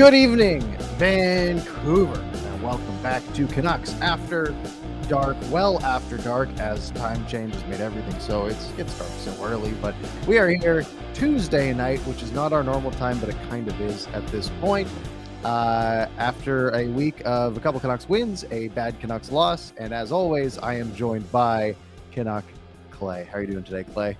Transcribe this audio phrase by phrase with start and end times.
[0.00, 0.62] Good evening,
[0.96, 4.56] Vancouver, and welcome back to Canucks After
[5.08, 5.36] Dark.
[5.50, 9.72] Well after dark, as time change has made everything so it's it's dark so early.
[9.72, 9.94] But
[10.26, 13.78] we are here Tuesday night, which is not our normal time, but it kind of
[13.78, 14.88] is at this point.
[15.44, 20.12] Uh, after a week of a couple Canucks wins, a bad Canucks loss, and as
[20.12, 21.76] always, I am joined by
[22.10, 22.46] Canuck
[22.90, 23.28] Clay.
[23.30, 24.16] How are you doing today, Clay?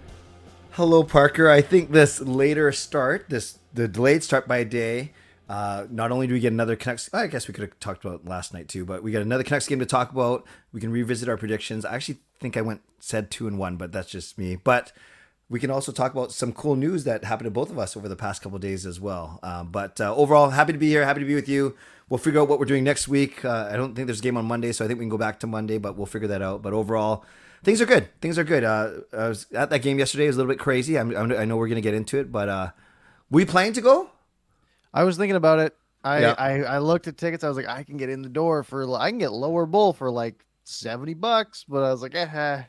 [0.73, 1.49] Hello, Parker.
[1.49, 5.13] I think this later start, this the delayed start by day.
[5.51, 8.25] Uh, not only do we get another Canucks, I guess we could have talked about
[8.25, 10.47] last night too, but we got another Canucks game to talk about.
[10.73, 11.85] We can revisit our predictions.
[11.85, 14.55] I actually think I went said two and one, but that's just me.
[14.55, 14.93] But
[15.49, 18.09] we can also talk about some cool news that happened to both of us over
[18.09, 19.41] the past couple days as well.
[19.43, 21.05] Um, but uh, overall, happy to be here.
[21.05, 21.75] Happy to be with you.
[22.09, 23.45] We'll figure out what we're doing next week.
[23.45, 25.19] Uh, I don't think there's a game on Monday, so I think we can go
[25.19, 26.63] back to Monday, but we'll figure that out.
[26.63, 27.25] But overall,
[27.65, 28.09] things are good.
[28.21, 28.63] Things are good.
[28.63, 30.27] Uh, I was at that game yesterday.
[30.27, 30.97] It was a little bit crazy.
[30.97, 32.71] I'm, I'm, i know we're going to get into it, but uh,
[33.31, 34.11] we plan to go?
[34.93, 35.77] I was thinking about it.
[36.03, 36.35] I, yeah.
[36.39, 37.45] I I looked at tickets.
[37.45, 39.93] I was like, I can get in the door for I can get lower bowl
[39.93, 42.63] for like seventy bucks, but I was like, eh,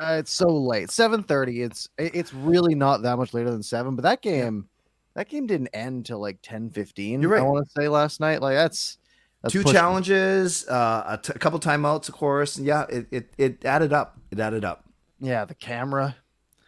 [0.00, 0.90] uh, it's so late.
[0.90, 1.62] Seven thirty.
[1.62, 3.96] It's it's really not that much later than seven.
[3.96, 4.68] But that game,
[5.14, 7.22] that game didn't end till like ten fifteen.
[7.22, 7.40] You're right.
[7.40, 8.42] I want to say last night.
[8.42, 8.98] Like that's
[9.42, 12.56] that's two challenges, uh, a, t- a couple timeouts, of course.
[12.56, 14.18] And yeah, it, it it added up.
[14.30, 14.84] It added up.
[15.20, 16.16] Yeah, the camera.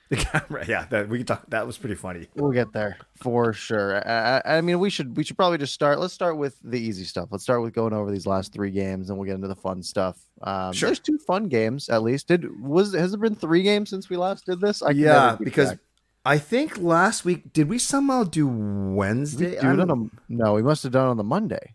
[0.10, 1.44] The camera, yeah, that we talk.
[1.48, 2.28] That was pretty funny.
[2.34, 3.96] We'll get there for sure.
[4.08, 5.98] I, I, mean, we should we should probably just start.
[5.98, 7.28] Let's start with the easy stuff.
[7.30, 9.82] Let's start with going over these last three games, and we'll get into the fun
[9.82, 10.18] stuff.
[10.40, 10.88] Um, sure.
[10.88, 12.28] There's two fun games at least.
[12.28, 14.80] Did was has it been three games since we last did this?
[14.80, 15.78] I yeah, because back.
[16.24, 19.56] I think last week did we somehow do Wednesday?
[19.56, 21.74] We do on a, no, we must have done on the Monday.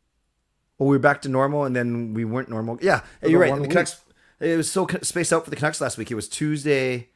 [0.80, 2.80] Well, we were back to normal, and then we weren't normal.
[2.82, 3.56] Yeah, you're right.
[3.62, 4.00] The Canucks.
[4.40, 6.10] It was so spaced out for the Canucks last week.
[6.10, 7.10] It was Tuesday,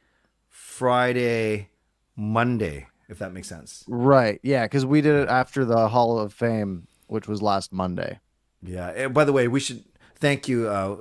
[0.78, 1.70] Friday,
[2.14, 2.86] Monday.
[3.08, 3.84] If that makes sense.
[3.88, 4.38] Right.
[4.44, 8.20] Yeah, because we did it after the Hall of Fame, which was last Monday.
[8.62, 8.88] Yeah.
[8.88, 9.82] And by the way, we should
[10.16, 10.68] thank you.
[10.68, 10.96] Uh,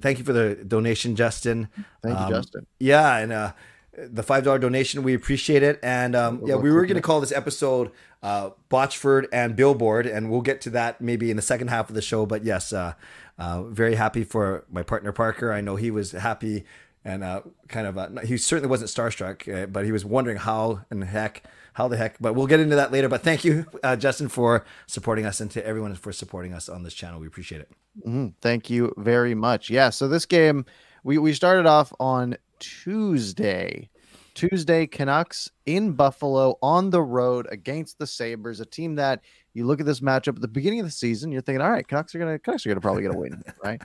[0.00, 1.68] thank you for the donation, Justin.
[2.02, 2.66] Thank you, um, Justin.
[2.78, 3.52] Yeah, and uh,
[3.96, 5.78] the five dollar donation, we appreciate it.
[5.82, 7.90] And um, yeah, we were going to call this episode
[8.22, 11.94] uh, Botchford and Billboard, and we'll get to that maybe in the second half of
[11.94, 12.26] the show.
[12.26, 12.94] But yes, uh,
[13.38, 15.52] uh, very happy for my partner Parker.
[15.52, 16.64] I know he was happy
[17.04, 20.82] and uh, kind of uh, he certainly wasn't starstruck, uh, but he was wondering how
[20.90, 21.42] in the heck,
[21.74, 22.16] how the heck.
[22.20, 23.08] But we'll get into that later.
[23.08, 26.82] But thank you, uh, Justin, for supporting us, and to everyone for supporting us on
[26.82, 27.20] this channel.
[27.20, 27.70] We appreciate it.
[28.00, 28.28] Mm-hmm.
[28.40, 29.68] Thank you very much.
[29.70, 29.90] Yeah.
[29.90, 30.64] So this game,
[31.04, 33.88] we we started off on Tuesday.
[34.34, 39.20] Tuesday, Canucks in Buffalo on the road against the Sabres, a team that
[39.54, 41.86] you look at this matchup at the beginning of the season, you're thinking, all right,
[41.86, 43.82] Canucks are gonna Canucks are gonna probably get a win, right?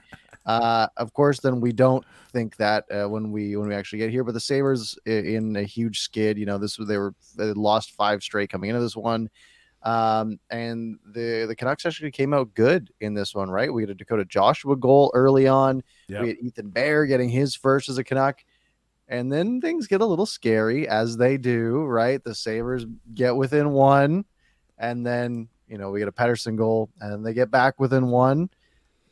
[0.47, 4.09] Uh, of course, then we don't think that uh, when we when we actually get
[4.09, 4.23] here.
[4.23, 6.37] But the Sabres in a huge skid.
[6.37, 9.29] You know, this they were they lost five straight coming into this one,
[9.83, 13.49] um, and the the Canucks actually came out good in this one.
[13.49, 15.83] Right, we had a Dakota Joshua goal early on.
[16.07, 16.21] Yep.
[16.21, 18.39] We had Ethan Bear getting his first as a Canuck.
[19.09, 22.21] And then things get a little scary as they do, right?
[22.21, 24.25] The Sabres get within one,
[24.77, 28.49] and then you know we get a Pettersson goal, and they get back within one.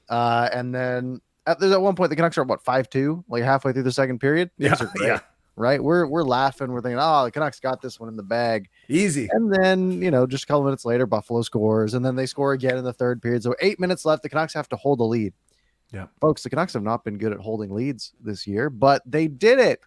[0.10, 3.44] Uh, and then at, there's at one point the Canucks are what five two, like
[3.44, 4.52] halfway through the second period.
[4.58, 5.20] Yeah, yeah.
[5.58, 6.70] Right, we're we're laughing.
[6.72, 9.30] We're thinking, oh, the Canucks got this one in the bag, easy.
[9.32, 12.52] And then you know, just a couple minutes later, Buffalo scores, and then they score
[12.52, 13.42] again in the third period.
[13.42, 14.24] So eight minutes left.
[14.24, 15.34] The Canucks have to hold the lead.
[15.94, 19.28] Yeah, folks, the Canucks have not been good at holding leads this year, but they
[19.28, 19.80] did it.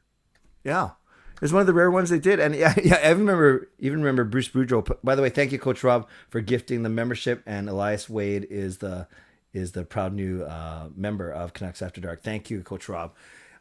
[0.65, 0.93] Yeah,
[1.35, 3.00] it was one of the rare ones they did, and yeah, yeah.
[3.05, 4.97] I remember even remember Bruce Boudreau.
[5.05, 8.79] By the way, thank you, Coach Rob, for gifting the membership, and Elias Wade is
[8.79, 9.06] the
[9.59, 12.23] is the proud new uh, member of Canucks After Dark.
[12.23, 13.13] Thank you, Coach Rob.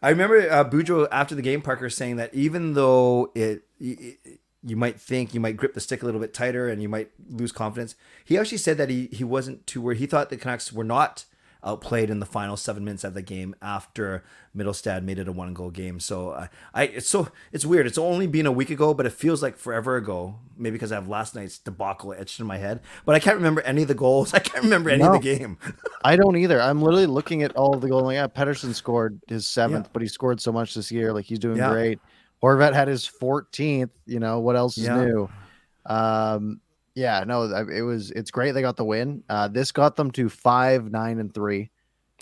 [0.02, 4.76] I remember uh, Boudreau after the game, Parker saying that even though it, it, you
[4.76, 7.52] might think you might grip the stick a little bit tighter and you might lose
[7.52, 9.98] confidence, he actually said that he he wasn't too worried.
[9.98, 11.26] He thought the Canucks were not
[11.64, 14.24] outplayed in the final seven minutes of the game after
[14.56, 16.00] Mittelstadt made it a one goal game.
[16.00, 17.88] So I, I it's so it's weird.
[17.88, 20.40] It's only been a week ago, but it feels like forever ago.
[20.58, 23.62] Maybe because I have last night's debacle etched in my head, but I can't remember
[23.62, 24.34] any of the goals.
[24.34, 25.58] I can't remember any no, of the game.
[26.04, 26.62] I don't either.
[26.62, 28.04] I'm literally looking at all the goals.
[28.04, 29.92] Like, yeah, Pettersson scored his seventh, yeah.
[29.94, 31.14] but he scored so much this year.
[31.14, 31.72] Like he's doing yeah.
[31.72, 32.00] great.
[32.42, 33.90] Horvat had his 14th.
[34.06, 35.04] You know what else is yeah.
[35.04, 35.30] new?
[35.86, 36.62] Um,
[36.98, 39.24] yeah, no, it was it's great they got the win.
[39.30, 41.70] Uh, this got them to five, nine, and three.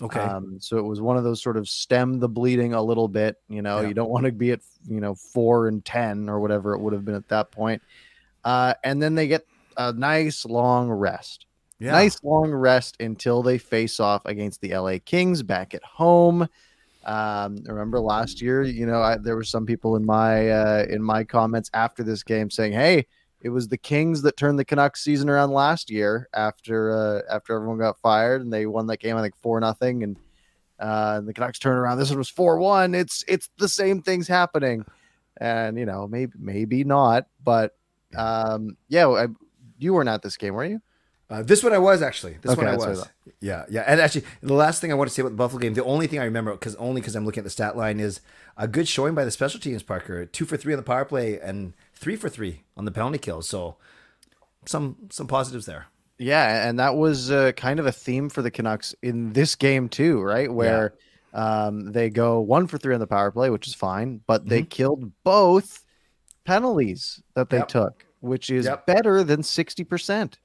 [0.02, 0.20] Okay.
[0.20, 3.36] Um, so it was one of those sort of stem the bleeding a little bit.
[3.48, 3.88] You know, yeah.
[3.88, 6.92] you don't want to be at you know four and ten or whatever it would
[6.92, 7.80] have been at that point.
[8.44, 9.46] Uh, and then they get
[9.78, 11.46] a nice long rest.
[11.78, 11.92] Yeah.
[11.92, 16.46] Nice long rest until they face off against the LA Kings back at home.
[17.06, 21.02] Um, remember last year, you know, I, there were some people in my uh, in
[21.02, 23.06] my comments after this game saying, "Hey,
[23.46, 27.54] it was the Kings that turned the Canucks season around last year after uh, after
[27.54, 30.16] everyone got fired and they won that game I think four nothing and
[30.80, 31.98] uh, the Canucks turn around.
[31.98, 32.94] This one was four one.
[32.94, 34.84] It's it's the same things happening,
[35.40, 37.76] and you know maybe maybe not, but
[38.16, 39.28] um, yeah, I,
[39.78, 40.80] you weren't at this game, were you?
[41.30, 42.36] Uh, this one I was actually.
[42.42, 43.08] This Okay, one I was.
[43.40, 43.84] Yeah, yeah.
[43.86, 46.06] And actually, the last thing I want to say about the Buffalo game, the only
[46.06, 48.20] thing I remember, because only because I'm looking at the stat line, is
[48.56, 49.82] a good showing by the special teams.
[49.82, 53.18] Parker, two for three on the power play and three for three on the penalty
[53.18, 53.48] kills.
[53.48, 53.76] So
[54.66, 55.86] some some positives there.
[56.18, 59.88] Yeah, and that was uh, kind of a theme for the Canucks in this game
[59.88, 60.50] too, right?
[60.52, 60.94] Where
[61.34, 64.62] um, they go one for three on the power play, which is fine, but they
[64.62, 65.84] killed both
[66.44, 67.68] penalties that they Yep.
[67.68, 68.86] took, which is Yep.
[68.86, 70.38] better than sixty percent.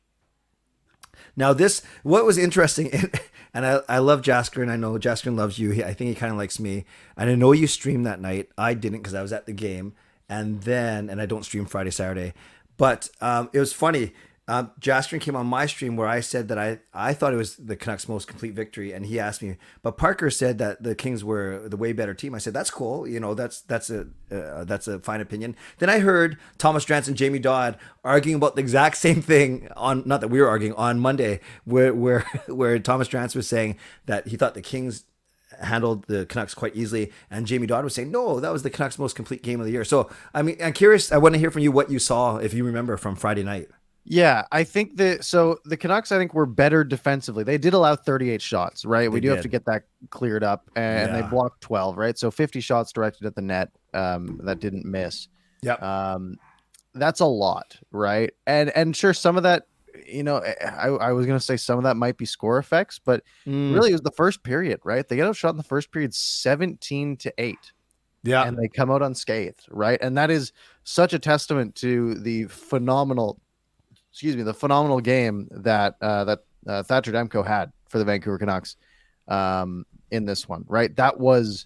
[1.37, 2.91] Now, this what was interesting,
[3.53, 5.71] and I, I love Jasker, and I know Jasker loves you.
[5.71, 8.49] He, I think he kind of likes me, and I know you streamed that night.
[8.57, 9.93] I didn't because I was at the game,
[10.31, 12.33] and then and I don't stream Friday, Saturday,
[12.77, 14.13] but um, it was funny.
[14.47, 17.55] Um, Jasker came on my stream where I said that I, I thought it was
[17.55, 21.23] the Canucks' most complete victory, and he asked me, but Parker said that the Kings
[21.23, 22.33] were the way better team.
[22.33, 25.55] I said that's cool, you know, that's that's a uh, that's a fine opinion.
[25.77, 30.03] Then I heard Thomas Drance and Jamie Dodd arguing about the exact same thing on
[30.05, 34.27] not that we were arguing on Monday, where where where Thomas Drance was saying that
[34.27, 35.03] he thought the Kings
[35.59, 38.97] handled the Canucks quite easily, and Jamie Dodd was saying no, that was the Canucks'
[38.99, 39.83] most complete game of the year.
[39.83, 41.11] So I mean, I'm curious.
[41.11, 43.69] I want to hear from you what you saw, if you remember from Friday night.
[44.03, 47.43] Yeah, I think that so the Canucks, I think, were better defensively.
[47.43, 49.11] They did allow 38 shots, right?
[49.11, 51.21] we They do have to get that cleared up, and Yeah.
[51.21, 52.17] they blocked 12, right?
[52.17, 55.27] So 50 shots directed at the net um, that didn't miss.
[55.61, 56.37] Yeah, Um,
[56.95, 58.31] that's a lot, right?
[58.47, 59.67] And and sure, some of that,
[60.07, 63.23] you know, I, I was gonna say some of that might be score effects, but
[63.47, 65.07] Mm, really it was the first period, right?
[65.07, 67.71] They get out shot in the first period, 17 to eight
[68.23, 68.43] yeah.
[68.43, 69.99] and they come out unscathed, right?
[70.01, 70.53] And that is
[70.83, 73.39] such a testament to the phenomenal,
[74.11, 78.37] excuse me, the phenomenal game that uh, that uh, Thatcher Demko had for the Vancouver
[78.37, 78.75] Canucks
[79.27, 80.95] um, in this one, right?
[80.95, 81.65] That was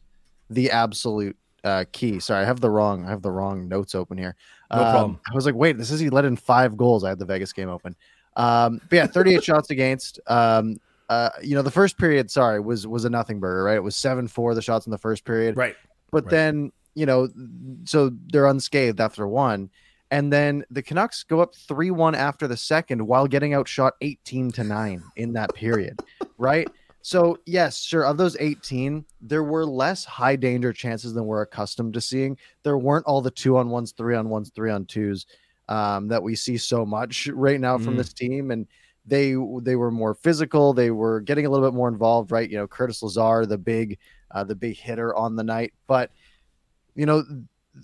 [0.50, 2.20] the absolute uh, key.
[2.20, 4.36] Sorry, I have the wrong, I have the wrong notes open here.
[4.72, 5.20] No Um, problem.
[5.30, 7.04] I was like, wait, this is he let in five goals.
[7.04, 7.96] I had the Vegas game open.
[8.36, 10.20] Um, but yeah, 38 shots against.
[10.28, 10.80] Um,
[11.10, 13.76] uh, you know, the first period, sorry, was was a nothing burger, right?
[13.76, 15.56] It was seven four the shots in the first period.
[15.56, 15.76] Right.
[16.12, 16.32] But Right.
[16.32, 17.30] then, you know,
[17.86, 19.70] so they're unscathed after one.
[20.12, 24.52] And then the Canucks go up 3 1 after the second while getting outshot 18
[24.54, 26.00] to 9 in that period.
[26.38, 26.68] right.
[27.02, 28.04] So, yes, sure.
[28.06, 32.36] Of those 18, there were less high danger chances than we're accustomed to seeing.
[32.64, 35.28] There weren't all the two on ones, three on ones, three on twos
[35.70, 37.98] um, that we see so much right now from Mm.
[37.98, 38.52] this team.
[38.52, 38.68] And
[39.06, 40.74] they they were more physical.
[40.74, 42.50] They were getting a little bit more involved, right?
[42.50, 43.98] You know, Curtis Lazar, the big
[44.32, 45.74] uh, the big hitter on the night.
[45.88, 46.12] But
[46.96, 47.24] you know,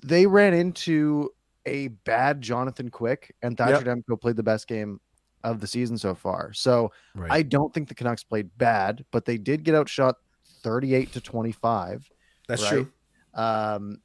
[0.04, 1.30] they ran into
[1.68, 5.00] a bad Jonathan Quick, and Thatcher Demko played the best game
[5.44, 6.54] of the season so far.
[6.54, 7.32] So Right.
[7.32, 10.16] I don't think the Canucks played bad, but they did get outshot
[10.64, 12.10] 38 to 25.
[12.48, 12.72] That's right?
[12.72, 12.92] true.
[13.34, 14.02] Um,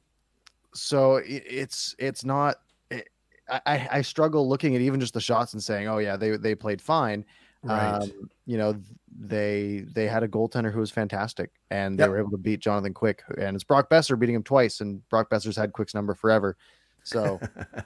[0.73, 2.57] so it, it's it's not.
[3.49, 6.55] I I struggle looking at even just the shots and saying, oh yeah, they they
[6.55, 7.25] played fine.
[7.63, 7.93] Right.
[8.01, 8.75] Um, you know,
[9.19, 12.09] they they had a goaltender who was fantastic, and they Yep.
[12.11, 15.29] were able to beat Jonathan Quick, and it's Brock Boeser beating him twice, and Brock
[15.29, 16.55] Boeser's had Quick's number forever.
[17.03, 17.39] So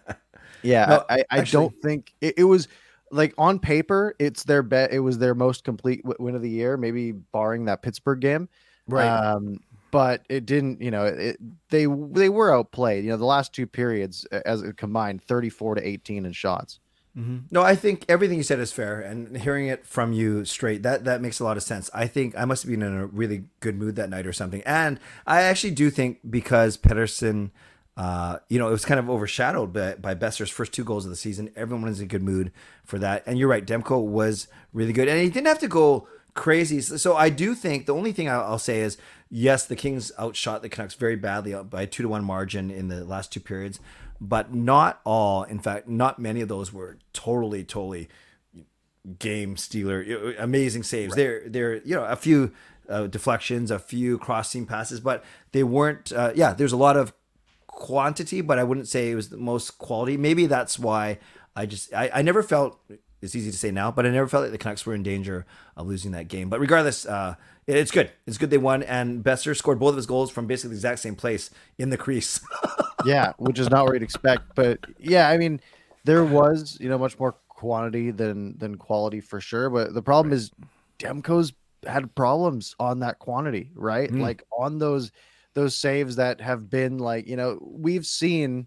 [0.63, 2.67] yeah, No, I, I actually- don't think it, it was
[3.11, 4.91] like on paper, it's their bet.
[4.93, 8.47] It was their most complete win of the year, maybe barring that Pittsburgh game.
[8.87, 9.07] right.
[9.07, 9.59] Um,
[9.91, 11.37] but it didn't, you know, it,
[11.69, 13.03] they they were outplayed.
[13.03, 16.79] You know, the last two periods as combined, thirty four to eighteen in shots.
[17.17, 17.43] Mhm.
[17.51, 21.03] No, I think everything you said is fair, and hearing it from you straight that
[21.03, 21.89] that makes a lot of sense.
[21.93, 24.63] I think I must have been in a really good mood that night or something,
[24.65, 27.51] and I actually do think because Pettersson,
[27.97, 31.09] uh, you know, it was kind of overshadowed by, by Boeser's first two goals of
[31.09, 31.51] the season.
[31.57, 32.53] Everyone was in good mood
[32.85, 36.07] for that, and you're right, Demko was really good, and he didn't have to go
[36.33, 36.79] crazy.
[36.79, 38.95] So I do think the only thing I'll say is
[39.31, 42.69] yes, the Kings outshot the Canucks very badly uh, by a two to one margin
[42.69, 43.79] in the last two periods,
[44.19, 45.43] but not all.
[45.43, 48.09] In fact, not many of those were totally, totally
[49.17, 51.15] game stealer, amazing saves.
[51.15, 52.51] There, there, you know, a few
[52.87, 55.23] uh, deflections, a few cross seam passes, but
[55.53, 56.11] they weren't.
[56.11, 57.13] Uh, yeah, there's a lot of
[57.67, 60.17] quantity, but I wouldn't say it was the most quality.
[60.17, 61.17] Maybe that's why
[61.55, 62.79] I just I, I never felt.
[63.21, 65.45] It's easy to say now, but I never felt like the Canucks were in danger
[65.77, 66.49] of losing that game.
[66.49, 67.35] But regardless, uh,
[67.67, 68.11] it- it's good.
[68.25, 70.99] It's good they won, and Boeser scored both of his goals from basically the exact
[70.99, 72.39] same place in the crease.
[73.05, 74.43] yeah, which is not what you'd expect.
[74.55, 75.61] But yeah, I mean,
[76.03, 79.69] there was you know much more quantity than than quality for sure.
[79.69, 80.49] But the problem is
[80.97, 81.53] Demko's
[81.87, 84.11] had problems on that quantity, right?
[84.11, 84.21] Mm.
[84.21, 85.11] Like on those
[85.53, 88.65] those saves that have been like you know we've seen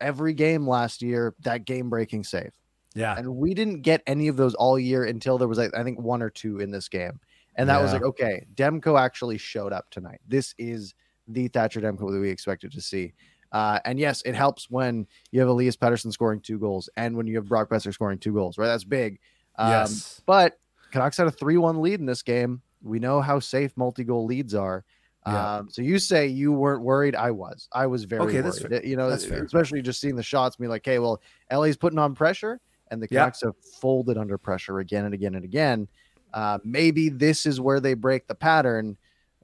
[0.00, 2.50] every game last year that game breaking save.
[2.96, 3.16] Yeah.
[3.16, 6.00] And we didn't get any of those all year until there was like I think
[6.00, 7.20] one or two in this game.
[7.58, 10.20] And that was like, okay, Demko actually showed up tonight.
[10.28, 10.94] This is
[11.26, 13.14] the Thatcher Demko that we expected to see.
[13.50, 17.26] Uh, and yes, it helps when you have Elias Pettersson scoring two goals and when
[17.26, 18.66] you have Brock Boeser scoring two goals, right?
[18.66, 19.20] That's big.
[19.56, 20.20] Um, yes.
[20.26, 20.58] But
[20.92, 22.60] Canucks had a 3 1 lead in this game.
[22.82, 24.84] We know how safe multi goal leads are.
[25.26, 25.56] Yeah.
[25.56, 27.16] Um, so you say you weren't worried.
[27.16, 27.68] I was.
[27.72, 28.84] I was very Okay, worried.
[28.84, 29.42] You know, That's fair.
[29.44, 32.60] especially just seeing the shots, be like, hey, well, LA's putting on pressure,
[32.90, 33.20] and the Yeah.
[33.22, 35.88] Canucks have folded under pressure again and again and again.
[36.32, 38.96] Uh, maybe this is where they break the pattern.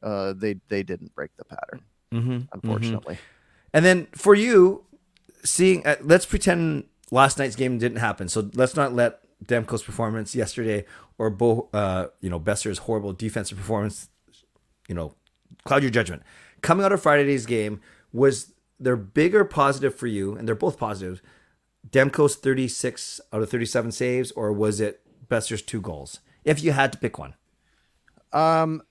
[0.03, 1.81] Uh, they they didn't break the pattern,
[2.13, 2.39] Mm-hmm.
[2.53, 3.19] unfortunately.
[3.73, 4.85] And then for you,
[5.45, 8.29] seeing, uh, let's pretend last night's game didn't happen.
[8.29, 10.85] So let's not let Demko's performance yesterday
[11.19, 14.09] or Bo, uh, you know, Boeser's horrible defensive performance,
[14.89, 15.15] you know,
[15.65, 16.23] cloud your judgment.
[16.61, 17.81] Coming out of Friday's game,
[18.13, 21.23] was there bigger positive for you, and they're both positive,
[21.91, 26.21] Demko's 36 out of 37 saves, or was it Boeser's two goals?
[26.45, 27.35] If you had to pick one.
[28.33, 28.83] Um,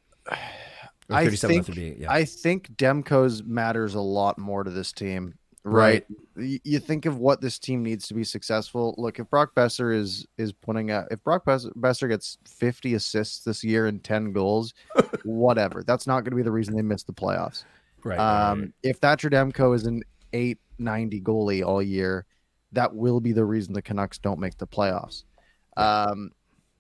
[1.10, 1.67] I think
[2.00, 2.12] yeah.
[2.12, 5.36] I think Demko's matters a lot more to this team.
[5.63, 6.05] Right.
[6.36, 8.95] Y- You think of what this team needs to be successful.
[8.98, 13.43] Look, if Brock Boeser is is putting out if Brock Bes- Boeser gets 50 assists
[13.43, 14.74] this year and 10 goals,
[15.24, 15.83] whatever.
[15.83, 17.63] That's not going to be the reason they miss the playoffs.
[18.03, 18.17] right.
[18.19, 22.25] Um, if Thatcher Demko is an 890 goalie all year,
[22.73, 25.23] that will be the reason the Canucks don't make the playoffs.
[25.77, 26.31] Um,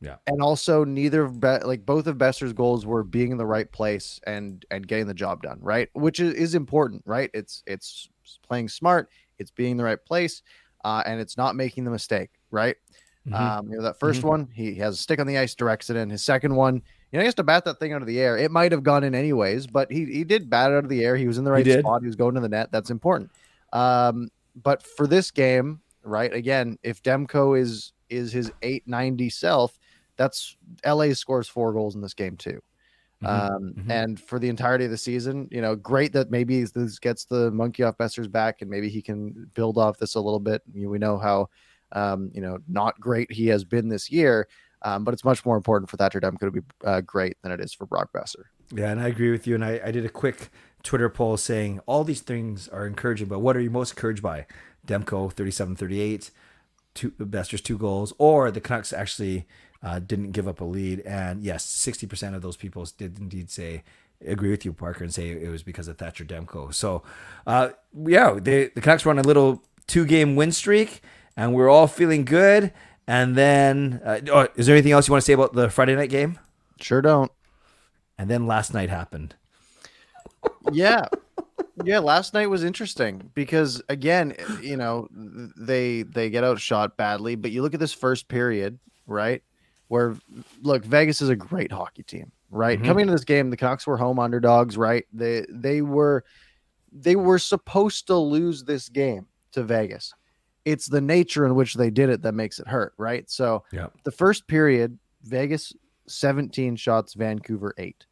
[0.03, 0.15] Yeah.
[0.25, 3.71] And also, neither of Be- like both of Boeser's goals were being in the right
[3.71, 5.89] place and and getting the job done, right?
[5.93, 7.29] Which is, is important, right?
[7.35, 8.09] It's it's
[8.47, 10.41] playing smart, it's being in the right place,
[10.83, 12.75] uh, and it's not making the mistake, right?
[13.27, 13.35] Mhm.
[13.39, 14.27] Um, you know, that 1st Mhm.
[14.29, 16.09] one, he has a stick on the ice, directs it in.
[16.09, 16.81] His second one, you
[17.13, 18.35] know, he has to bat that thing out of the air.
[18.35, 21.05] It might have gone in anyways, but he he did bat it out of the
[21.05, 21.15] air.
[21.15, 22.01] He was in the right spot.
[22.01, 22.71] He was going to the net.
[22.71, 23.29] That's important.
[23.71, 26.33] Um, but for this game, right?
[26.33, 29.79] Again, if Demko is is his 890 self,
[30.17, 32.61] that's LA scores four goals in this game too.
[33.23, 33.27] Mhm.
[33.27, 33.91] Um, Mhm.
[33.91, 37.51] and for the entirety of the season, you know, great that maybe this gets the
[37.51, 40.61] monkey off Boeser's back and maybe he can build off this a little bit.
[40.73, 41.49] You know, we know how,
[41.93, 44.47] um, you know, not great he has been this year,
[44.81, 47.59] um, but it's much more important for Thatcher Demko to be uh, great than it
[47.61, 48.45] is for Brock Boeser.
[48.73, 49.55] Yeah, and I agree with you.
[49.55, 50.49] And I, I did a quick
[50.83, 54.45] Twitter poll saying all these things are encouraging, but what are you most encouraged by?
[54.87, 56.31] Demko 37 38,
[56.93, 59.45] two, Boeser's two goals, or the Canucks actually
[59.83, 61.01] uh, didn't give up a lead.
[61.01, 63.83] And yes, 60% of those people did indeed say,
[64.25, 66.73] agree with you, Parker, and say it was because of Thatcher Demko.
[66.73, 67.03] So,
[67.45, 71.01] uh, yeah, they, the Canucks were on a little two game win streak,
[71.35, 72.71] and we're all feeling good.
[73.07, 75.95] And then, uh, oh, is there anything else you want to say about the Friday
[75.95, 76.39] night game?
[76.79, 77.31] Sure don't.
[78.21, 79.33] And then last night happened.
[80.71, 81.05] yeah
[81.83, 85.07] yeah last night was interesting because again you know
[85.57, 89.41] they they get outshot badly but you look at this first period right
[89.87, 90.15] where
[90.61, 92.85] look vegas is a great hockey team right Mhm.
[92.85, 96.23] coming into this game the canucks were home underdogs right they they were
[96.91, 100.13] they were supposed to lose this game to vegas
[100.63, 103.87] it's the nature in which they did it that makes it hurt right so Yeah.
[104.03, 105.73] the first period vegas
[106.07, 108.05] 17 shots vancouver 8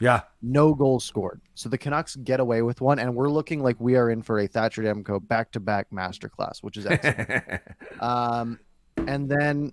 [0.00, 0.22] Yeah.
[0.42, 1.40] no goals scored.
[1.54, 4.38] So the Canucks get away with one, and we're looking like we are in for
[4.40, 7.60] a Thatcher Demko back to back masterclass, which is excellent.
[8.00, 8.58] um,
[9.06, 9.72] and then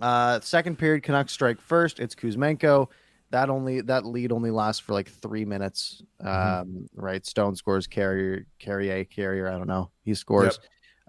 [0.00, 2.00] uh, second period, Canucks strike first.
[2.00, 2.88] It's Kuzmenko.
[3.30, 6.02] That only that lead only lasts for like three minutes.
[6.24, 7.86] Um, Right, Stone scores.
[7.86, 9.48] Carrier, Carrier, Carrier.
[9.48, 9.90] I don't know.
[10.02, 10.58] He scores.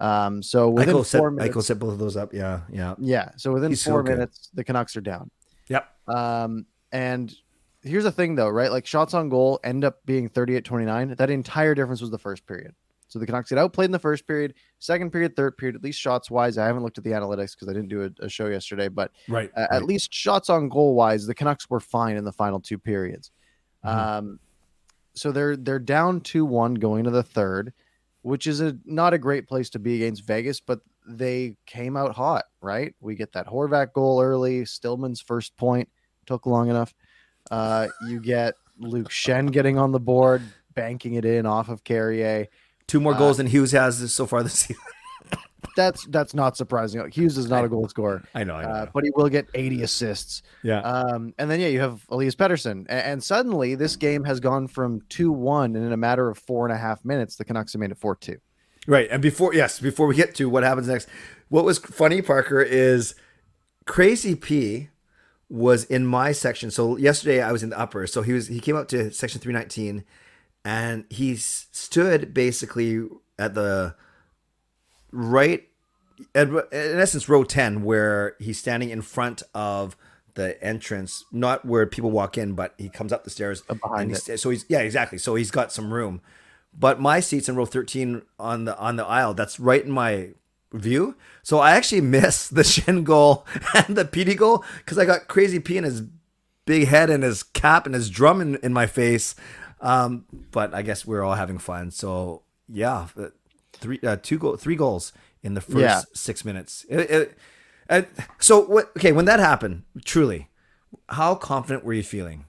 [0.00, 2.32] Um, so within Eichel set, four minutes, Eichel set both of those up.
[2.34, 2.94] Yeah, yeah.
[2.98, 3.30] yeah.
[3.36, 4.12] So within He's four good.
[4.12, 5.30] minutes, the Canucks are down.
[5.68, 5.88] Yep.
[6.08, 7.34] Um, and
[7.82, 8.70] here's the thing though, right?
[8.70, 11.14] Like shots on goal end up being 38 29.
[11.16, 12.74] That entire difference was the first period.
[13.08, 15.98] So the Canucks get outplayed in the first period, second period, third period, at least
[16.00, 16.56] shots wise.
[16.58, 19.10] I haven't looked at the analytics because I didn't do a, a show yesterday, but
[19.28, 19.50] Right.
[19.56, 22.78] uh, at least shots on goal wise, the Canucks were fine in the final two
[22.78, 23.32] periods.
[23.84, 23.88] Mhm.
[23.96, 24.40] Um,
[25.14, 27.72] so they're they're down two one going to the third,
[28.22, 32.14] which is a not a great place to be against Vegas, but they came out
[32.14, 32.94] hot, right?
[33.00, 35.88] We get that Horvat goal early, Stillman's first point
[36.26, 36.94] took long enough.
[37.50, 40.42] Uh, you get Luke Schenn getting on the board,
[40.74, 42.46] banking it in off of Carrier.
[42.86, 44.82] Two more uh, goals than Hughes has so far this season.
[45.76, 47.08] That's that's not surprising.
[47.10, 48.56] Hughes is not a goal scorer, I know.
[48.56, 48.68] I know.
[48.68, 50.42] uh, but he will get 80 assists.
[50.64, 50.80] yeah.
[50.80, 54.66] Um, and then yeah, you have Elias Pettersson, and, and suddenly this game has gone
[54.66, 57.74] from two one, and in a matter of four and a half minutes, the Canucks
[57.74, 58.38] have made it four two.
[58.86, 59.08] right.
[59.10, 61.08] And before, yes, before we get to what happens next,
[61.50, 63.14] what was funny, Parker, is
[63.86, 64.88] Crazy P
[65.50, 66.70] was in my section.
[66.70, 68.06] So yesterday I was in the upper.
[68.06, 70.04] So he was he came up to section 319
[70.64, 73.06] and he stood basically
[73.38, 73.94] at the
[75.10, 75.66] right,
[76.34, 79.96] at, in essence, row ten, where he's standing in front of
[80.34, 84.40] the entrance, not where people walk in, but he comes up the stairs behind he's,
[84.40, 85.18] so he's yeah exactly.
[85.18, 86.20] So he's got some room,
[86.78, 89.34] but my seats in row thirteen on the on the aisle.
[89.34, 90.30] That's right in my
[90.72, 91.16] view.
[91.42, 95.58] So I actually miss the Schenn goal and the PD goal because I got crazy
[95.58, 96.02] P in his
[96.66, 99.34] big head and his cap and his drum in, in my face.
[99.80, 101.90] Um, but I guess we're all having fun.
[101.90, 103.28] So yeah, uh,
[103.72, 105.12] three uh, two goal three goals
[105.42, 106.02] in the first Yeah.
[106.12, 106.84] six minutes.
[106.88, 107.38] It- it-
[107.88, 108.02] uh,
[108.38, 108.92] so what?
[108.96, 110.48] Okay, when that happened, truly,
[111.08, 112.44] how confident were you feeling?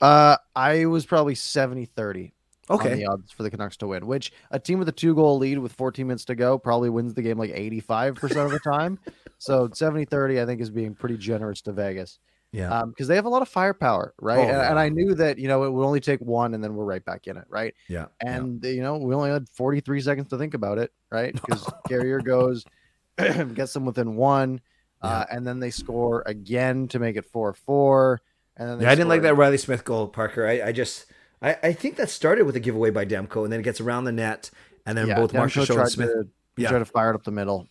[0.00, 2.30] Uh, I was probably 70 30 on
[2.68, 5.38] Okay, the odds for the Canucks to win, which a team with a two goal
[5.38, 8.98] lead with 14 minutes to go probably wins the game like 85% of the time.
[9.38, 12.18] so 70 30, I think, is being pretty generous to Vegas
[12.56, 14.38] yeah, because they have a lot of firepower, right?
[14.38, 14.70] Oh, and, yeah.
[14.70, 17.04] and I knew that, you know, it would only take one and then we're right
[17.04, 17.74] back in it, right?
[17.88, 18.36] yeah, yeah.
[18.36, 21.34] And, you know, we only had 43 seconds to think about it, right?
[21.46, 22.64] Because Carrier goes,
[23.18, 24.60] gets them within one,
[25.02, 28.20] uh, and then they score again to make it 4 4.
[28.56, 30.46] And then Yeah, I didn't like that Reilly Smith goal, Parker.
[30.46, 31.06] I, I just,
[31.46, 34.04] I, I think that started with a giveaway by Demko, and then it gets around
[34.04, 34.50] the net,
[34.84, 36.68] and then Yeah, both Marshall Demko Show tried and Smith, to, Yeah.
[36.70, 37.68] tried to fire it up the middle.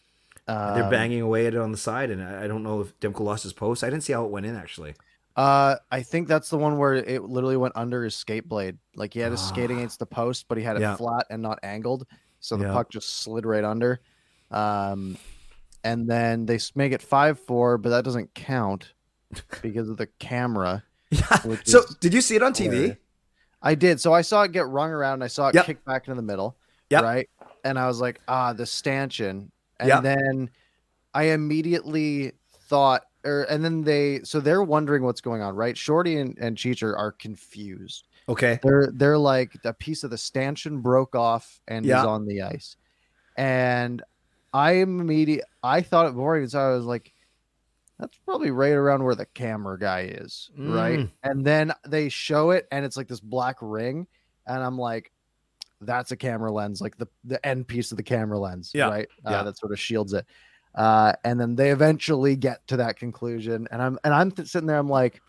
[0.47, 2.97] they're Um, banging away at it on the side, and I, I don't know if
[2.99, 3.83] Demko lost his post.
[3.83, 4.93] I didn't see how it went in actually.
[5.35, 8.77] Uh, I think that's the one where it literally went under his skate blade.
[8.95, 9.73] Like he had his skate Ah.
[9.73, 10.95] against the post, but he had it Yeah.
[10.95, 12.05] flat and not angled,
[12.39, 12.73] so the Yeah.
[12.73, 13.99] puck just slid right under.
[14.51, 15.17] Um,
[15.83, 18.93] and then they make it five four, but that doesn't count
[19.61, 20.83] because of the camera.
[21.09, 21.57] Yeah.
[21.65, 22.97] So, did you see it on TV?
[23.65, 23.99] I did.
[23.99, 25.15] So I saw it get rung around.
[25.15, 25.65] And I saw it Yep.
[25.65, 26.55] kick back into the middle.
[26.91, 27.03] Yep.
[27.03, 27.29] Right.
[27.63, 29.51] And I was like, ah, the stanchion.
[29.79, 30.03] And Yep.
[30.03, 30.49] then
[31.13, 32.33] I immediately
[32.69, 35.75] thought, or and then they, so they're wondering what's going on, right?
[35.75, 38.07] Shorty and, and Cheecher are confused.
[38.29, 38.59] Okay.
[38.61, 41.99] They're they're like a piece of the stanchion broke off and Yeah.
[41.99, 42.75] is on the ice.
[43.35, 44.03] And
[44.53, 47.11] I am immediate I thought it before I even saw it, I was like,
[47.99, 50.99] that's probably right around where the camera guy is, right?
[50.99, 51.11] Mm.
[51.23, 54.07] And then they show it and it's like this black ring,
[54.47, 55.11] and I'm like,
[55.81, 59.07] that's a camera lens, like the the end piece of the camera lens, Yeah, right?
[59.23, 59.39] yeah.
[59.39, 60.25] Uh, that sort of shields it.
[60.73, 64.67] Uh, and then they eventually get to that conclusion, and I'm and I'm th- sitting
[64.67, 65.21] there, I'm like,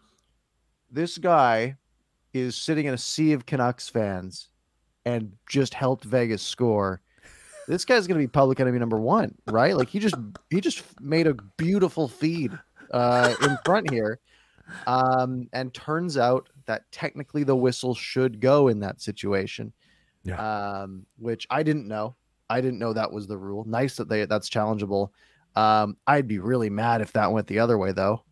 [0.91, 1.77] this guy
[2.33, 4.49] is sitting in a sea of Canucks fans
[5.05, 7.01] and just helped Vegas score.
[7.69, 9.77] This guy's going to be public enemy number one, right?
[9.77, 10.15] Like he just
[10.51, 12.57] he just made a beautiful feed
[12.93, 14.21] uh, in front here,
[14.87, 19.73] um, and turns out that technically the whistle should go in that situation,
[20.25, 20.83] yeah.
[20.83, 22.15] um, which I didn't know.
[22.49, 23.65] I didn't know that was the rule.
[23.65, 25.11] Nice that they that's challengeable.
[25.57, 28.23] Um, I'd be really mad if that went the other way though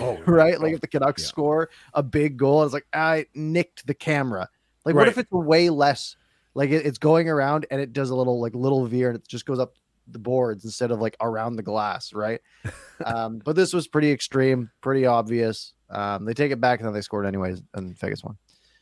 [0.00, 0.60] Oh, right?
[0.60, 1.28] Like if the Canucks yeah.
[1.28, 4.48] score a big goal, it's like I nicked the camera.
[4.84, 6.16] Like what if it's way less?
[6.54, 9.26] Like it, it's going around and it does a little like little veer and it
[9.26, 9.74] just goes up
[10.06, 12.40] the boards instead of like around the glass, right?
[13.04, 15.72] um, but this was pretty extreme, pretty obvious.
[15.90, 18.36] Um, they take it back and then they scored anyways, and Vegas won.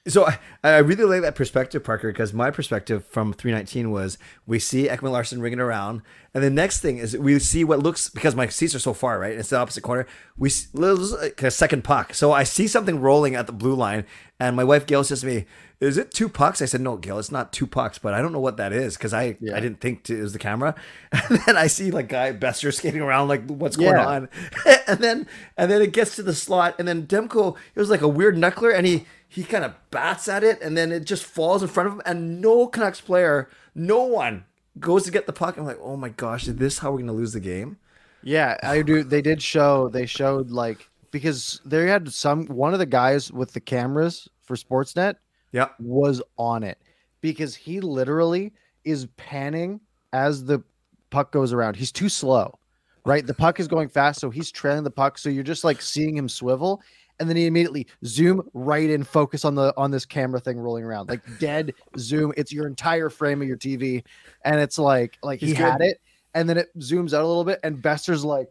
[0.08, 4.58] So I, I really like that perspective, Parker, because my perspective from 319 was we
[4.58, 6.02] see Ekman-Larsson ringing around,
[6.34, 9.20] and the next thing is we see what looks because my seats are so far
[9.20, 10.06] right, it's the opposite corner.
[10.36, 14.04] We see like a second puck, so I see something rolling at the blue line,
[14.40, 15.44] and my wife Gail says to me,
[15.78, 18.32] "Is it two pucks?" I said, "No, Gail, it's not two pucks, but I don't
[18.32, 19.54] know what that is because I Yeah.
[19.56, 20.74] I didn't think to, it was the camera."
[21.30, 24.06] And then I see like guy Boeser skating around like what's going Yeah.
[24.08, 24.28] on,
[24.88, 28.00] and then and then it gets to the slot, and then Demko it was like
[28.02, 31.24] a weird knuckler, and he he kind of bats at it, and then it just
[31.24, 34.44] falls in front of him, and no Canucks player, no one
[34.78, 35.56] goes to get the puck.
[35.56, 37.78] I'm like, oh my gosh, is this how we're gonna lose the game?
[38.22, 39.02] Yeah, I do.
[39.02, 39.88] They did show.
[39.88, 44.54] They showed like because they had some one of the guys with the cameras for
[44.54, 45.14] Sportsnet
[45.50, 46.78] Yeah, was on it
[47.22, 48.52] because he literally
[48.84, 49.80] is panning
[50.12, 50.62] as the
[51.10, 51.76] puck goes around.
[51.76, 52.58] He's too slow,
[53.06, 53.26] right?
[53.26, 55.16] The puck is going fast, so he's trailing the puck.
[55.18, 56.82] So you're just like seeing him swivel,
[57.22, 60.82] and then he immediately zoom right in, focus on the on this camera thing rolling
[60.82, 62.32] around, like dead zoom.
[62.36, 64.02] It's your entire frame of your TV,
[64.44, 66.00] and it's like like he He's had it,
[66.34, 68.48] and then it zooms out a little bit, and Boeser's like.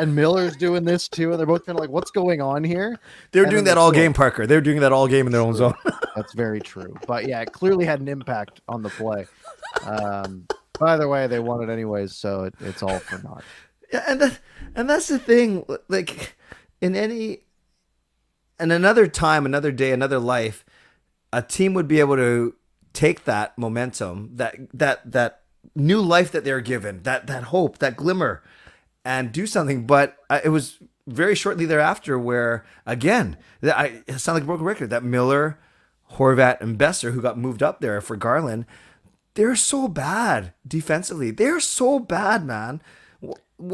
[0.00, 3.00] And Miller's doing this too, and they're both kind of like, "What's going on here?"
[3.32, 4.46] They're And doing that all game, Parker.
[4.46, 5.74] They're doing that all game in their own zone.
[6.14, 6.94] That's very true.
[7.08, 9.26] But yeah, it clearly had an impact on the play.
[9.82, 10.46] Um,
[10.78, 13.42] by the way, they won it anyways, so it, it's all for naught.
[13.92, 14.38] Yeah, and that,
[14.76, 15.64] and that's the thing.
[15.88, 16.36] Like
[16.80, 17.40] in any,
[18.60, 20.64] in another time, another day, another life,
[21.32, 22.54] a team would be able to
[22.92, 25.42] take that momentum, that that that
[25.74, 28.42] new life that they're given, that that hope, that glimmer,
[29.04, 29.86] and do something.
[29.86, 34.66] But uh, it was very shortly thereafter where again, I it sounded like a broken
[34.66, 34.90] record.
[34.90, 35.58] That Miller,
[36.14, 38.66] Horvat, and Boeser, who got moved up there for Garland,
[39.34, 41.30] they're so bad defensively.
[41.30, 42.82] They're so bad, man.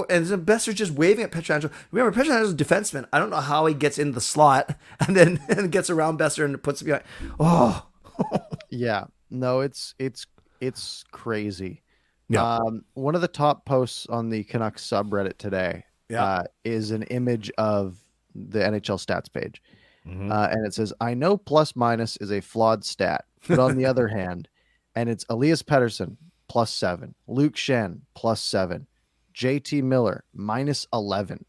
[0.08, 1.70] And the best are just waving at Pietrangelo.
[1.90, 3.06] Remember, Pietrangelo is a defenseman.
[3.12, 6.44] I don't know how he gets in the slot and then and gets around Boeser
[6.44, 7.04] and puts it behind.
[7.38, 7.86] Oh,
[8.70, 9.04] yeah.
[9.30, 10.26] No, it's it's
[10.60, 11.82] it's crazy.
[12.28, 12.42] Yeah.
[12.56, 16.24] Um, one of the top posts on the Canucks subreddit today Yeah.
[16.24, 17.98] uh, is an image of
[18.34, 19.62] the NHL stats page.
[20.08, 20.32] Mhm.
[20.32, 23.84] Uh, and it says, I know plus minus is a flawed stat, but on the
[23.86, 24.48] other hand,
[24.94, 26.16] and it's Elias Pettersson
[26.48, 28.86] plus seven, Luke Schenn plus seven,
[29.34, 31.44] JT Miller minus 11,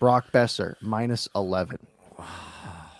[0.00, 1.78] Brock Boeser minus 11.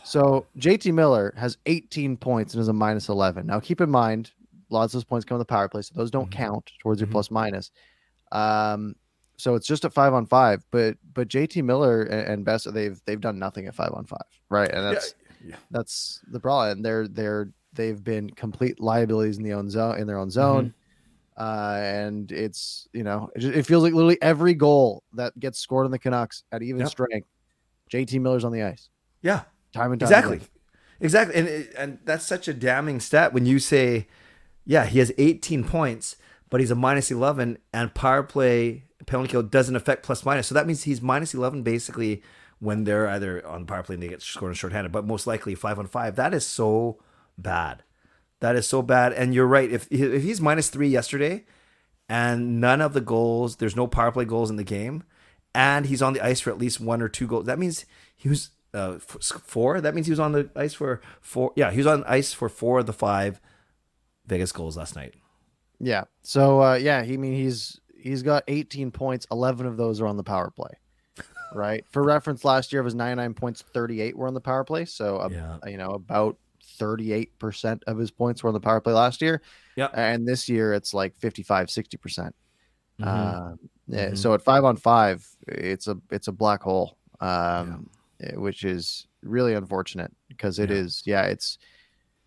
[0.05, 3.47] So JT Miller has 18 points and is a minus 11.
[3.47, 4.33] Now keep in mind,
[4.71, 6.33] lots of those points come in the power play, so those don't Mhm.
[6.33, 7.13] count towards your Mhm.
[7.13, 7.71] plus minus.
[8.33, 8.97] Um,
[9.37, 13.01] so it's just a five on five, but but JT Miller and, and Boeser they've
[13.05, 14.71] they've done nothing at five on five, right?
[14.73, 15.57] And that's yeah.
[15.71, 16.79] that's the problem.
[16.79, 20.73] And they're they're they've been complete liabilities in the own zone in their own zone.
[21.39, 25.85] Uh, and it's you know it, it feels like literally every goal that gets scored
[25.85, 26.89] on the Canucks at even Yep.
[26.89, 27.29] strength,
[27.93, 28.89] JT Miller's on the ice
[29.23, 29.43] yeah.
[29.73, 30.37] time and time Exactly.
[30.37, 30.49] again.
[31.01, 31.35] Exactly.
[31.37, 31.49] And
[31.79, 34.09] and that's such a damning stat when you say,
[34.65, 36.17] yeah, he has 18 points,
[36.51, 40.49] but he's a minus 11 and power play penalty kill doesn't affect plus minus.
[40.49, 42.23] So that means he's minus 11 basically
[42.59, 45.55] when they're either on power play and they get scored on shorthanded, but most likely
[45.55, 46.17] 5 on 5.
[46.17, 46.99] That is so
[47.39, 47.85] bad.
[48.41, 49.13] That is so bad.
[49.13, 49.71] And you're right.
[49.71, 51.45] If if he's minus 3 yesterday
[52.09, 55.03] and none of the goals, there's no power play goals in the game,
[55.55, 57.47] and he's on the ice for at least one or two goals.
[57.47, 57.85] That means
[58.17, 59.81] he was uh, four.
[59.81, 61.53] That means he was on the ice for four.
[61.57, 63.41] Yeah, he was on ice for four of the five
[64.27, 65.15] Vegas goals last night.
[65.81, 66.05] Yeah.
[66.23, 69.27] So uh, yeah, he I mean he's he's got 18 points.
[69.31, 70.71] 11 of those are on the power play.
[71.55, 71.85] Right.
[71.89, 73.63] For reference, last year it was 99 points.
[73.73, 74.85] 38 were on the power play.
[74.85, 75.59] So uh, Yeah.
[75.67, 76.37] you know about
[76.79, 79.43] 38 percent of his points were on the power play last year.
[79.77, 79.93] Yep.
[79.95, 82.35] And this year it's like 55, 60 percent.
[83.01, 83.07] Mhm.
[83.07, 84.19] Um, yeah, Mhm.
[84.19, 87.89] So at five on five, it's a it's a black hole, um,
[88.21, 90.77] eh, which is really unfortunate because it Yeah.
[90.77, 91.59] is yeah it's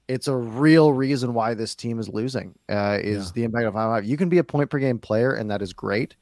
[0.08, 3.32] it's a real reason why this team is losing uh, is Yeah.
[3.36, 4.06] the impact of five on five.
[4.06, 6.16] You can be a point per game player and that is great.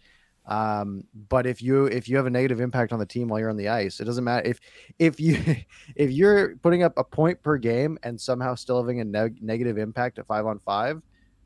[0.50, 3.50] Um, but if you if you have a negative impact on the team while you're
[3.52, 4.60] on the ice, it doesn't matter if
[4.98, 5.38] if you
[5.96, 9.78] if you're putting up a point per game and somehow still having a neg- negative
[9.78, 11.02] impact at five on five,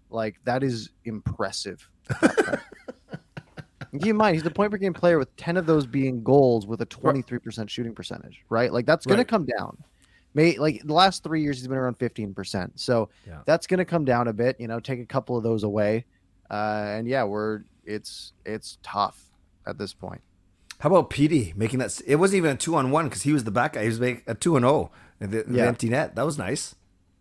[0.10, 1.88] like that is impressive.
[3.92, 6.24] And Keep in mind, he's the point per game player with 10 of those being
[6.24, 8.72] goals with a 23% shooting percentage, right?
[8.74, 9.28] Like that's going Right.
[9.28, 9.78] to come down.
[10.34, 12.72] May like the last three years, he's been around 15%.
[12.76, 13.42] So Yeah.
[13.46, 16.06] that's going to come down a bit, you know, take a couple of those away.
[16.50, 19.32] Uh, and yeah, we're, it's, it's tough
[19.66, 20.22] at this point.
[20.80, 22.02] How about PD making that?
[22.06, 23.82] It wasn't even a two on one because he was the back guy.
[23.84, 24.92] He was making a two and zero.
[25.20, 26.16] The, the empty net.
[26.16, 26.76] That was nice.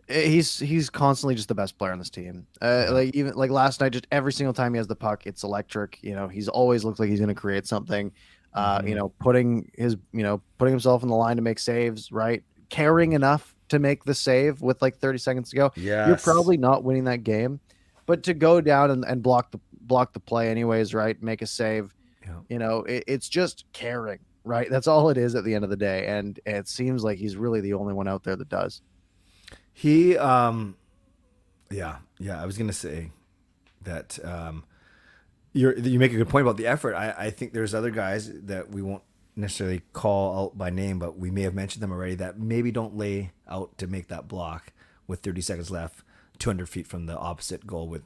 [0.08, 2.46] Eh, He's he's constantly just the best player on this team.
[2.60, 5.44] Uh, Like even like last night, just every single time he has the puck, it's
[5.44, 5.98] electric.
[6.02, 8.10] You know, he's always looks like he's going to create something.
[8.52, 8.88] Uh, Mhm.
[8.88, 12.42] You know, putting his you know putting himself in the line to make saves, right?
[12.68, 15.70] Caring enough to make the save with like 30 seconds to go.
[15.76, 16.08] Yeah.
[16.08, 17.60] You're probably not winning that game,
[18.06, 21.20] but to go down and, and block the block the play anyways, right?
[21.22, 21.94] Make a save.
[22.24, 22.38] Yeah.
[22.48, 24.68] You know, it, it's just caring, right?
[24.70, 27.36] That's all it is at the end of the day, and it seems like he's
[27.36, 28.82] really the only one out there that does.
[29.72, 30.76] He, um,
[31.70, 32.40] yeah, yeah.
[32.40, 33.10] I was gonna say
[33.82, 34.64] that um,
[35.52, 36.94] you're you make a good point about the effort.
[36.94, 39.02] I, I think there's other guys that we won't
[39.34, 42.96] necessarily call out by name, but we may have mentioned them already that maybe don't
[42.96, 44.72] lay out to make that block
[45.06, 46.02] with 30 seconds left,
[46.38, 48.02] 200 feet from the opposite goal with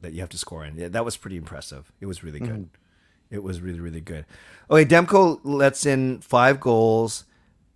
[0.00, 0.76] that you have to score in.
[0.76, 1.90] Yeah, that was pretty impressive.
[2.00, 2.68] It was really good.
[3.30, 4.24] It was really really good.
[4.70, 7.24] Okay, Demko lets in five goals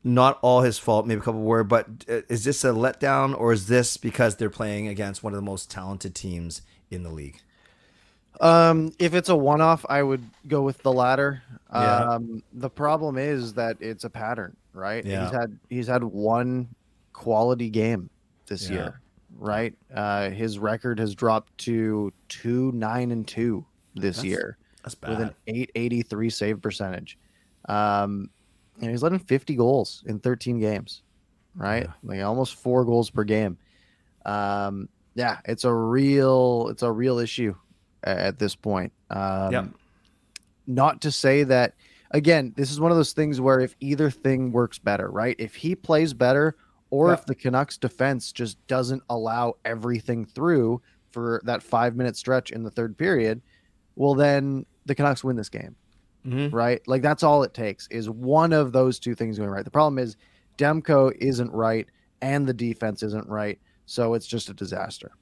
[0.02, 1.06] not all his fault.
[1.06, 4.48] Maybe a couple were, but uh, is this a letdown or is this because they're
[4.48, 7.38] playing against one of the most talented teams in the league?
[8.40, 11.42] Um, if it's a one-off, I would go with the latter.
[11.72, 12.04] Yeah.
[12.14, 15.04] Um, the problem is that it's a pattern, right?
[15.04, 15.24] Yeah.
[15.24, 16.68] He's had he's had one
[17.12, 18.08] quality game
[18.46, 18.76] this Yeah.
[18.76, 19.00] year,
[19.38, 19.74] right?
[19.94, 23.64] Uh, his record has dropped to two nine and two
[23.94, 25.10] this That's year That's bad.
[25.10, 27.18] with an eight eighty three save percentage.
[27.68, 28.30] Um,
[28.80, 31.02] and he's letting fifty goals in thirteen games,
[31.54, 31.84] right?
[31.84, 31.92] Yeah.
[32.02, 33.58] Like almost four goals per game.
[34.24, 37.54] Um, yeah, it's a real it's a real issue
[38.04, 38.92] at this point.
[39.10, 39.68] Um, Yep.
[40.66, 41.74] Not to say that
[42.12, 45.36] again, this is one of those things where if either thing works better, right?
[45.38, 46.56] If he plays better,
[46.90, 47.14] or Yeah.
[47.14, 52.62] if the Canucks defense just doesn't allow everything through for that five minute stretch in
[52.62, 53.40] the third period,
[53.96, 55.76] well then the Canucks win this game
[56.26, 56.52] Mhm.
[56.52, 56.80] right?
[56.86, 59.64] Like that's all it takes is one of those two things going right.
[59.64, 60.16] The problem is
[60.58, 61.88] Demko isn't right
[62.20, 65.12] and the defense isn't right, so it's just a disaster.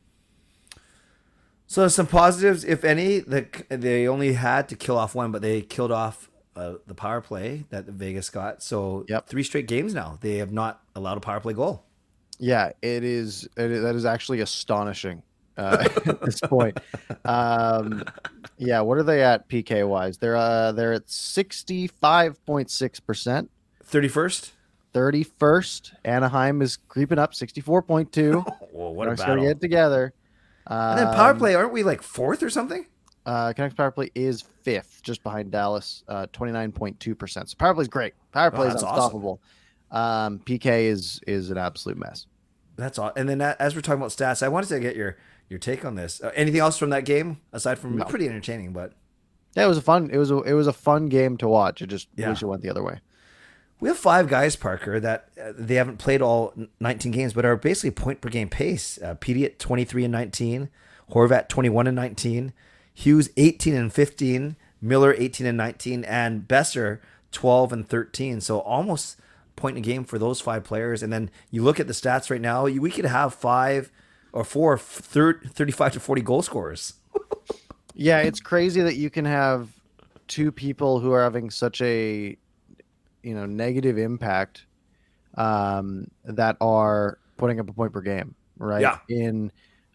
[1.66, 5.60] So some positives, if any, that they only had to kill off one, but they
[5.60, 8.62] killed off uh, the power play that Vegas got.
[8.62, 9.28] So Yep.
[9.28, 11.84] three straight games now they have not allowed a power play goal.
[12.38, 13.48] Yeah, it is.
[13.56, 15.22] It, is- that is actually astonishing
[15.56, 16.78] uh, at this point.
[17.24, 18.04] Um,
[18.58, 20.18] yeah, what are they at PK wise?
[20.18, 23.50] They're uh, they're at sixty five point six percent.
[23.84, 24.52] Thirty first.
[24.92, 25.92] Thirty first.
[26.04, 28.40] Anaheim is creeping up sixty four point two.
[28.72, 29.36] Whoa, what We're a battle!
[29.36, 30.12] to get together.
[30.66, 32.86] and then power Um, play, aren't we like fourth or something?
[33.26, 37.50] Uh, Canucks power play is fifth, just behind Dallas, uh, twenty nine point two percent.
[37.50, 38.14] So power play is great.
[38.32, 38.96] Power play is that's awesome.
[38.96, 39.40] unstoppable.
[39.90, 42.26] Um, PK is is an absolute mess.
[42.76, 43.12] That's all.
[43.16, 45.16] And then as we're talking about stats, I wanted to get your
[45.48, 46.22] your take on this.
[46.22, 48.04] Uh, anything else from that game aside from No.
[48.04, 48.92] pretty entertaining, but
[49.56, 50.10] Yeah, it was a fun.
[50.12, 51.82] It was a it was a fun game to watch.
[51.82, 52.28] It just Yeah.
[52.30, 53.00] wish it went the other way.
[53.80, 57.56] we have five guys, Parker, that uh, they haven't played all 19 games, but are
[57.56, 58.98] basically point per game pace.
[59.00, 60.68] Uh, Petey at 23 and 19,
[61.12, 62.52] Horvat 21 and 19,
[62.98, 66.98] Hughes 18 and 15, Miller 18 and 19, and Boeser
[67.30, 68.40] 12 and 13.
[68.40, 69.20] So almost
[69.54, 71.00] point a game for those five players.
[71.00, 73.92] And then you look at the stats right now, you, we could have five
[74.32, 76.94] or four thir- 35 to 40 goal scorers.
[78.00, 79.70] Yeah, it's crazy that you can have
[80.28, 82.36] two people who are having such a
[83.24, 84.66] you know negative impact
[85.34, 88.82] um, that are putting up a point per game, right?
[88.82, 88.98] Yeah.
[89.08, 89.50] In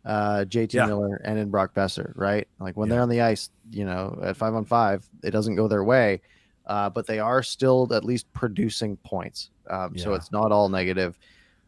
[0.05, 0.85] uh, JT Yeah.
[0.87, 2.47] Miller and in Brock Boeser, right?
[2.59, 2.95] Like when Yeah.
[2.95, 6.21] they're on the ice, you know, at five on five, it doesn't go their way,
[6.65, 9.49] uh, but they are still at least producing points.
[9.69, 11.17] Um, So it's not all negative.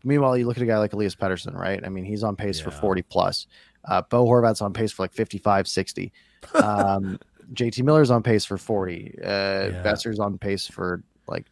[0.03, 1.83] Meanwhile, you look at a guy like Elias Pettersson, right?
[1.83, 3.47] I mean, he's on pace for 40 plus.
[3.85, 6.11] Uh, Bo Horvat's on pace for like 55, 60.
[6.55, 7.17] Um,
[7.53, 9.15] JT Miller's on pace for 40.
[9.23, 9.83] Uh, Yeah.
[9.83, 11.45] Boeser's on pace for like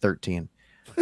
[0.00, 0.48] 13.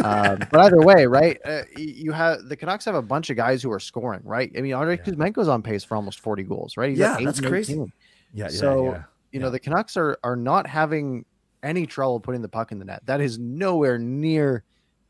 [0.03, 1.37] Um, but either way, right?
[1.45, 4.51] Uh, you have the Canucks have a bunch of guys who are scoring, right?
[4.57, 5.03] I mean, Andre Yeah.
[5.03, 6.89] Kuzmenko's on pace for almost 40 goals, right?
[6.89, 7.73] He's Yeah, at that's crazy.
[7.75, 7.85] Yeah,
[8.33, 9.03] yeah, So, yeah.
[9.31, 11.25] You know, the Canucks are are not having
[11.61, 13.01] any trouble putting the puck in the net.
[13.05, 14.63] That is nowhere near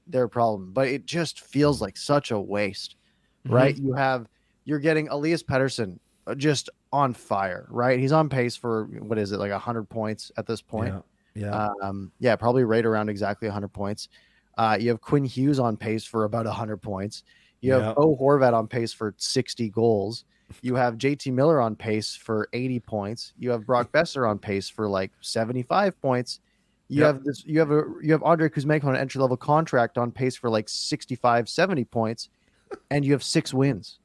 [0.08, 2.96] their problem, but it just feels like such a waste,
[3.46, 3.56] Mm-hmm.
[3.56, 3.78] right?
[3.78, 4.28] You have
[4.66, 7.98] you're getting Elias Pettersson uh, just on fire, right?
[8.00, 10.94] He's on pace for what is it like 100 points at this point?
[11.36, 11.46] Yeah.
[11.46, 11.70] yeah.
[11.82, 14.10] Um, yeah, probably right around exactly 100 points.
[14.60, 17.24] Uh, you have Quinn Hughes on pace for about 100 points.
[17.62, 17.94] You have Yeah.
[17.94, 20.26] Bo Horvat on pace for 60 goals.
[20.62, 23.34] You have JT Miller on pace for 80 points.
[23.40, 26.42] You have Brock Boeser on pace for like 75 points.
[26.90, 27.08] You Yep.
[27.16, 27.46] have this.
[27.46, 27.84] You have a.
[28.02, 31.86] You have Andre Kuzmenko on an entry level contract on pace for like 65, 70
[31.86, 32.28] points,
[32.92, 34.00] and you have six wins.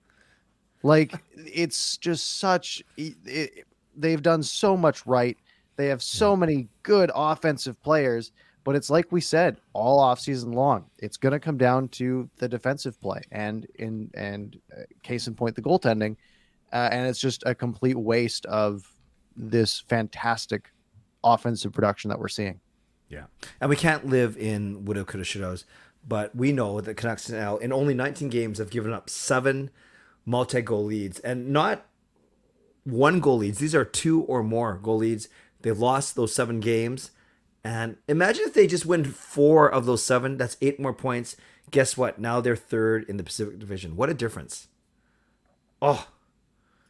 [0.85, 2.83] Like it's just such.
[2.97, 3.65] It, it,
[3.97, 5.37] they've done so much right.
[5.77, 8.31] They have so many good offensive players,
[8.65, 10.87] but it's like we said all offseason long.
[10.99, 15.35] It's going to come down to the defensive play and in and uh, case in
[15.35, 16.17] point the goaltending,
[16.73, 18.91] uh, and it's just a complete waste of
[19.37, 20.73] this fantastic
[21.23, 22.61] offensive production that we're seeing.
[23.09, 23.25] Yeah.
[23.61, 25.65] And we can't live in woulda, coulda, shouldas,
[26.07, 29.71] but we know that Canucks now in only 19 games have given up seven
[30.27, 31.87] multi-goal leads and not
[32.85, 33.59] one goal leads.
[33.59, 35.29] These are two or more goal leads.
[35.63, 37.11] They've lost those seven games.
[37.65, 40.37] And imagine if they just win four of those seven.
[40.37, 41.35] That's eight more points.
[41.71, 42.19] Guess what?
[42.19, 43.97] Now they're third in the Pacific Division.
[43.97, 44.69] What a difference.
[45.81, 46.07] Oh,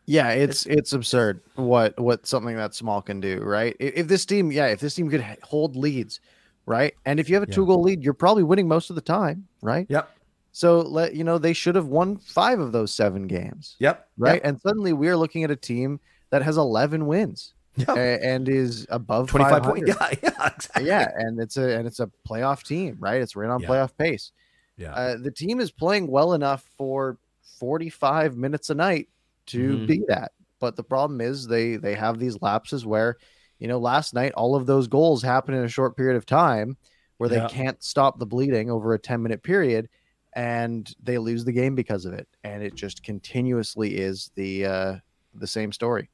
[0.06, 3.74] Yeah, it's it's absurd what what something that small can do, right?
[3.78, 6.20] If, this team, yeah, if this team could hold leads,
[6.66, 7.54] right, and if you have a Yeah.
[7.54, 9.86] two goal lead, you're probably winning most of the time, right?
[9.88, 10.10] yep.
[10.52, 14.06] So let you know they should have won five of those seven games, Yep.
[14.18, 14.40] right?
[14.44, 15.98] And suddenly we are looking at a team
[16.30, 17.88] that has 11 wins Yep.
[17.96, 19.96] a- and is above 25 500.
[19.96, 20.20] points.
[20.22, 20.86] Yeah, yeah, exactly.
[20.86, 23.20] yeah, and it's a and it's a playoff team, right?
[23.20, 23.68] It's right on Yeah.
[23.68, 24.30] playoff pace.
[24.76, 24.92] Yeah.
[24.92, 27.18] Uh, the team is playing well enough for
[27.58, 29.08] 45 minutes a night
[29.46, 29.86] to Mhm.
[29.86, 30.32] be that.
[30.60, 33.16] But the problem is they they have these lapses where,
[33.58, 36.76] you know, last night all of those goals happen in a short period of time
[37.18, 37.48] where they Yeah.
[37.48, 39.88] can't stop the bleeding over a 10 minute period
[40.34, 42.26] and they lose the game because of it.
[42.42, 44.96] And it just continuously is the uh
[45.34, 46.08] the same story.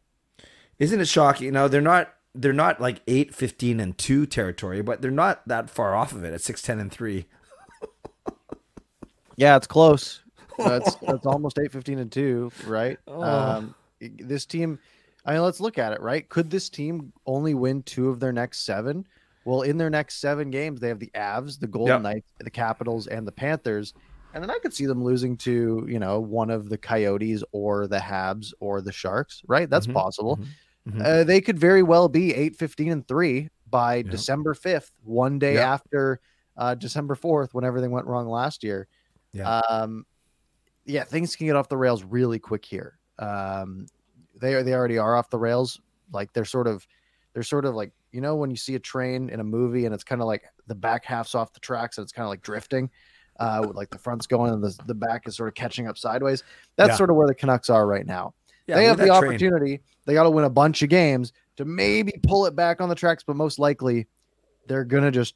[0.80, 1.52] Isn't it shocking?
[1.52, 5.68] Now they're not they're not like 8, 15, and 2 territory, but they're not that
[5.68, 7.26] far off of it at 6, 10, and 3.
[9.36, 10.20] Yeah, it's close.
[10.58, 12.98] That's that's almost eight fifteen and two, right?
[13.08, 13.22] Oh.
[13.22, 14.78] Um, this team.
[15.24, 16.02] I mean, let's look at it.
[16.02, 16.28] Right?
[16.28, 19.06] Could this team only win two of their next seven?
[19.46, 22.02] Well, in their next seven games, they have the Avs, the Golden Yep.
[22.02, 23.94] Knights, the Capitals, and the Panthers.
[24.34, 27.86] And then I could see them losing to you know one of the Coyotes or
[27.86, 29.40] the Habs or the Sharks.
[29.48, 29.70] Right?
[29.70, 30.36] That's Mhm, possible.
[30.36, 30.46] mhm,
[30.88, 31.02] mhm.
[31.04, 34.06] Uh, they could very well be eight fifteen and three by Yep.
[34.10, 35.64] December fifth, one day Yep.
[35.66, 36.20] after
[36.56, 38.88] uh, December fourth, when everything went wrong last year
[39.32, 39.58] Yeah.
[39.70, 40.04] um,
[40.84, 42.98] yeah, things can get off the rails really quick here.
[43.18, 43.86] Um,
[44.40, 45.80] they are they already are off the rails.
[46.12, 46.86] Like they're sort of
[47.34, 49.94] they're sort of like you know when you see a train in a movie and
[49.94, 52.42] it's kind of like the back half's off the tracks and it's kind of like
[52.42, 52.90] drifting.
[53.38, 55.96] Uh, with like the front's going and the, the back is sort of catching up
[55.96, 56.42] sideways.
[56.76, 56.96] That's Yeah.
[56.96, 58.34] sort of where the Canucks are right now.
[58.66, 59.30] Yeah, they have the that train.
[59.30, 59.80] opportunity.
[60.06, 62.94] They got to win a bunch of games to maybe pull it back on the
[62.94, 64.06] tracks, but most likely
[64.66, 65.34] they're gonna just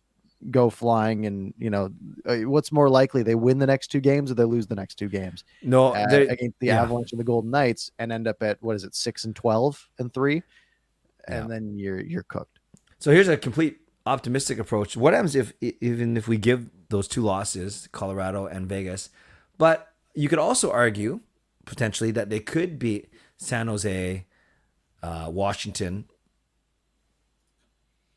[0.51, 1.27] go flying.
[1.27, 1.91] And you know,
[2.27, 4.95] uh, what's more likely, they win the next two games or they lose the next
[4.97, 6.83] two games No, uh, they- against the yeah.
[6.83, 9.89] Avalanche and the Golden Knights, and end up at what is it, six and twelve
[9.99, 10.43] and three,
[11.27, 11.47] and Yeah.
[11.49, 12.59] then you're you're cooked.
[12.99, 14.97] So here's a complete optimistic approach.
[14.97, 19.11] What happens if even if we give those two losses, Colorado and Vegas,
[19.59, 21.21] but you could also argue
[21.65, 23.09] potentially that they could beat
[23.45, 24.25] San Jose,
[25.03, 26.07] uh, Washington,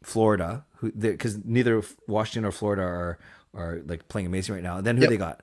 [0.03, 3.19] Florida, who because neither Washington or Florida are
[3.53, 4.77] are like playing amazing right now.
[4.77, 5.09] And then who Yep.
[5.09, 5.41] they got?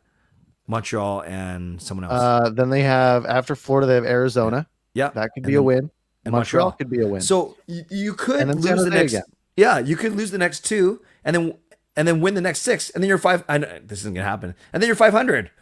[0.67, 2.15] Montreal and someone else.
[2.23, 4.67] Uh, then they have after Florida, they have Arizona.
[4.95, 5.91] yeah, That could And be a win.
[6.25, 6.73] and Montreal, Montreal.
[6.79, 7.21] could be a win.
[7.21, 9.13] So you, you could then lose the next.
[9.13, 9.25] again.
[9.59, 11.55] Yeah, you could lose the next two, and then
[11.97, 13.45] and then win the next six, and then you're five.
[13.49, 15.51] I know, this isn't gonna happen, and then you're five hundred.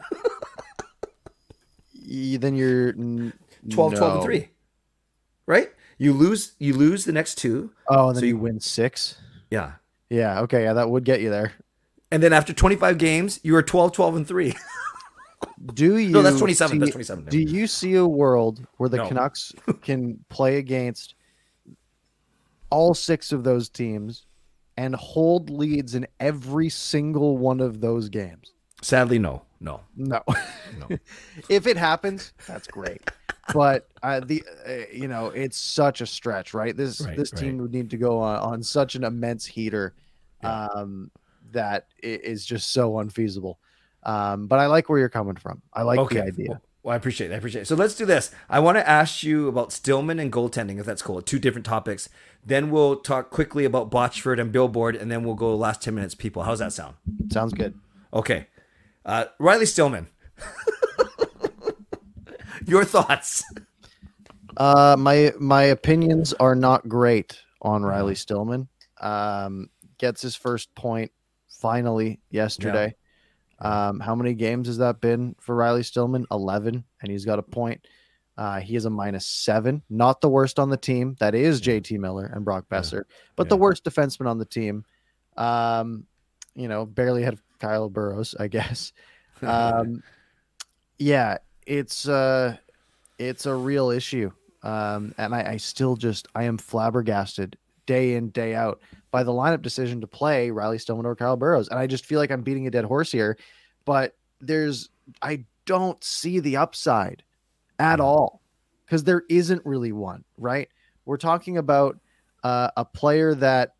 [2.14, 2.92] Then you're
[3.64, 4.24] n- 12, 12 and no.
[4.24, 4.48] three,
[5.46, 5.70] right?
[5.98, 7.72] You lose you lose the next two.
[7.88, 9.16] Oh, and then So you, you- win six.
[9.50, 9.72] Yeah,
[10.10, 10.40] Yeah.
[10.42, 10.62] Okay.
[10.64, 11.52] Yeah, that would get you there.
[12.10, 14.54] and then after twenty five games, you are 12, 12 and three.
[15.74, 16.10] Do you?
[16.10, 16.76] no, that's twenty seven.
[16.76, 17.24] see- That's twenty seven.
[17.26, 19.08] Do you see a world where the No.
[19.08, 21.14] Canucks can play against
[22.70, 24.26] all six of those teams
[24.76, 28.52] and hold leads in every single one of those games?
[28.80, 29.80] Sadly, no, no.
[29.96, 30.22] No.
[30.78, 30.96] No.
[31.48, 33.02] if it happens, that's great.
[33.52, 36.76] But uh, the uh, you know it's such a stretch, right?
[36.76, 39.94] This Right, this team would need to go on, on such an immense heater
[40.42, 40.66] Yeah.
[40.66, 41.10] um,
[41.50, 43.58] that it is just so unfeasible.
[44.04, 45.62] Um, but I like where you're coming from.
[45.72, 46.48] I like okay, the idea.
[46.50, 47.34] Well, well, I appreciate it.
[47.34, 47.66] I appreciate it.
[47.66, 48.32] So let's do this.
[48.50, 51.22] I want to ask you about Stillman and goaltending, if that's cool.
[51.22, 52.08] Two different topics.
[52.44, 56.16] Then we'll talk quickly about Botchford and Billboard, and then we'll go last 10 minutes,
[56.16, 56.42] people.
[56.42, 56.96] How's that sound?
[57.30, 57.78] Sounds good.
[58.12, 58.48] Okay.
[59.04, 60.08] Uh, Riley Stillman.
[62.66, 63.44] Your thoughts.
[64.56, 68.68] Uh, my my opinions are not great on Riley Stillman.
[69.00, 71.10] Um, gets his first point
[71.48, 72.94] finally yesterday.
[73.58, 76.26] Um, how many games has that been for Riley Stillman?
[76.30, 77.86] Eleven, and he's got a point.
[78.36, 81.16] Uh, he is a minus seven, not the worst on the team.
[81.20, 82.80] That is JT Miller and Brock Yeah.
[82.80, 83.02] Boeser,
[83.36, 84.84] but the worst defenseman on the team.
[85.36, 86.06] Um,
[86.54, 88.92] you know, barely had Kyle Burrows, I guess.
[89.42, 90.04] Um,
[91.00, 92.56] yeah, it's uh,
[93.18, 94.30] it's a real issue.
[94.62, 99.32] Um, and I, I still just I am flabbergasted day in day out by the
[99.32, 102.42] lineup decision to play Riley Stillman or Kyle Burrows, and I just feel like I'm
[102.42, 103.36] beating a dead horse here.
[103.84, 104.88] But there's
[105.20, 107.22] I don't see the upside
[107.78, 108.40] at all
[108.84, 110.24] because there isn't really one.
[110.38, 110.68] Right?
[111.04, 111.98] We're talking about
[112.44, 113.74] uh, a player that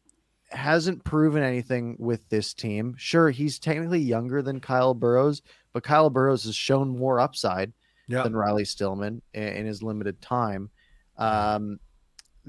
[0.51, 2.95] hasn't proven anything with this team.
[2.99, 7.73] Sure, he's technically younger than Kyle Burrows, but Kyle Burrows has shown more upside
[8.09, 8.23] yeah.
[8.23, 10.71] than Riley Stillman in, in his limited time.
[11.19, 11.79] Um,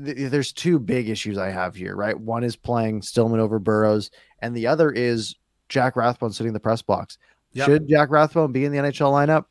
[0.03, 2.19] th- there's two big issues I have here, right?
[2.19, 5.36] One is playing Stillman over Burrows, and the other is
[5.69, 7.17] Jack Rathbone sitting in the press box.
[7.53, 7.65] Yep.
[7.65, 9.45] Should Jack Rathbone be in the NHL lineup?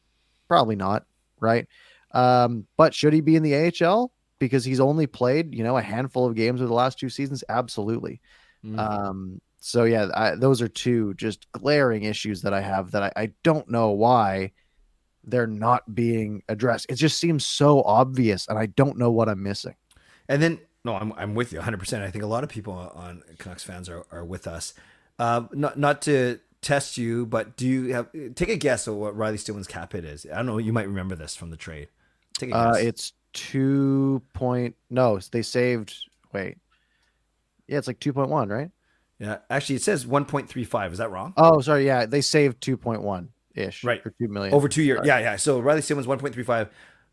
[0.48, 1.06] Probably not,
[1.40, 1.66] right?
[2.12, 5.82] Um, but should he be in the AHL because he's only played, you know, a
[5.82, 7.44] handful of games over the last two seasons?
[7.48, 8.20] Absolutely.
[8.64, 8.78] Mm.
[8.78, 13.12] Um, so yeah, I, those are two just glaring issues that I have that I,
[13.14, 14.50] I don't know why
[15.22, 16.86] they're not being addressed.
[16.88, 19.76] It just seems so obvious, and I don't know what I'm missing.
[20.28, 22.02] And then, no, I'm, I'm with you 100%.
[22.02, 24.74] I think a lot of people on Canucks fans are, are with us.
[25.20, 29.16] Uh, not, not to test you, but do you have, take a guess of what
[29.16, 30.26] Riley Stillman's cap hit is?
[30.30, 30.58] I don't know.
[30.58, 31.86] You might remember this from the trade.
[32.36, 35.94] Take a Uh, it's two point no, they saved.
[36.32, 36.58] Wait,
[37.68, 38.70] yeah, it's like two point one, right?
[39.22, 39.38] Yeah.
[39.48, 40.92] Actually, it says 1.35.
[40.92, 41.32] Is that wrong?
[41.36, 44.02] Oh, sorry, yeah, they saved two point one ish, Right.
[44.02, 44.52] for two million.
[44.54, 44.98] Over two years.
[44.98, 45.08] Sorry.
[45.08, 45.36] Yeah, yeah.
[45.36, 46.68] So Riley Simmons 1.35.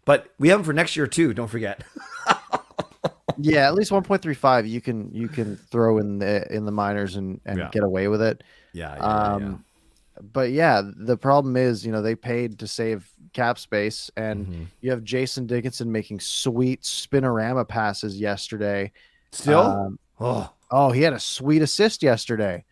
[0.06, 1.34] But we have him for next year, too.
[1.34, 1.84] Don't forget.
[3.38, 4.66] yeah, at least one point three five.
[4.66, 7.70] You can you can throw in the in the minors and and Yeah.
[7.72, 8.44] get away with it.
[8.74, 8.96] Yeah.
[8.96, 10.22] yeah, Um, yeah.
[10.34, 14.66] but yeah, the problem is, you know, they paid to save cap space, and Mhm.
[14.82, 18.92] you have Jason Dickinson making sweet spinorama passes yesterday.
[19.32, 19.60] Still?
[19.62, 22.64] Um, oh, oh, he had a sweet assist yesterday.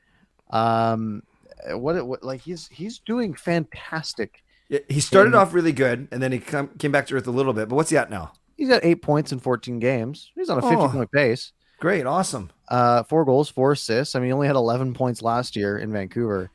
[0.49, 1.23] Um,
[1.69, 4.43] what, what like he's he's doing fantastic.
[4.69, 7.31] Yeah, he started off really good, and then he come, came back to earth a
[7.31, 7.69] little bit.
[7.69, 8.33] But what's he at now?
[8.57, 10.31] He's got eight points in 14 games.
[10.35, 10.89] He's on a 50 Oh.
[10.89, 11.53] point pace.
[11.79, 12.49] Great, awesome.
[12.67, 14.15] Uh, four goals, four assists.
[14.15, 16.49] I mean, he only had 11 points last year in Vancouver.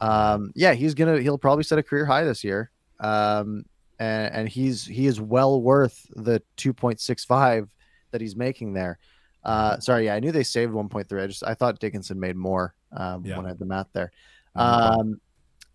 [0.00, 2.70] Um, yeah, he's gonna he'll probably set a career high this year.
[3.00, 3.64] Um,
[3.98, 7.68] and, and he's he is well worth the 2.65
[8.10, 8.98] that he's making there.
[9.46, 11.22] Uh, sorry, yeah, I knew they saved 1.3.
[11.22, 13.36] I just I thought Dickinson made more um, Yeah.
[13.36, 14.10] when I had the math there.
[14.56, 15.20] Um,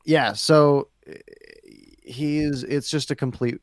[0.06, 1.14] yeah, so uh,
[2.04, 3.60] he's it's just a complete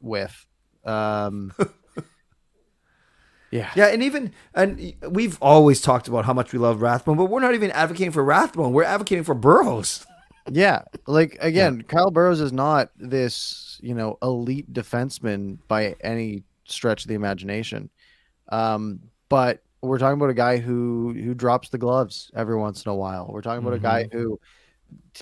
[0.00, 0.46] whiff.
[0.84, 1.52] Um,
[3.50, 7.26] yeah, Yeah, and even and we've always talked about how much we love Rathbone, but
[7.26, 8.72] we're not even advocating for Rathbone.
[8.72, 10.06] We're advocating for Burrows.
[10.52, 10.82] yeah.
[11.06, 17.08] Like again, Kyle Burrows is not this you know elite defenseman by any stretch of
[17.08, 17.90] the imagination.
[18.50, 19.00] Um,
[19.32, 22.94] but we're talking about a guy who who drops the gloves every once in a
[22.94, 23.26] while.
[23.28, 24.38] We're talking about a guy who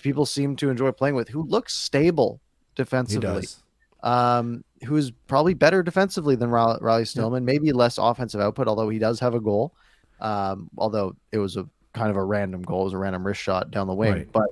[0.02, 2.40] people seem to enjoy playing with, who looks stable
[2.76, 3.42] He defensively.
[3.42, 3.62] does.
[4.02, 8.98] um, who's probably better defensively than Riley, Riley Stillman, maybe less offensive output, although he
[8.98, 9.74] does have a goal.
[10.20, 13.40] Um, although it was a kind of a random goal, it was a random wrist
[13.40, 14.12] shot down the wing.
[14.12, 14.32] Right.
[14.32, 14.48] But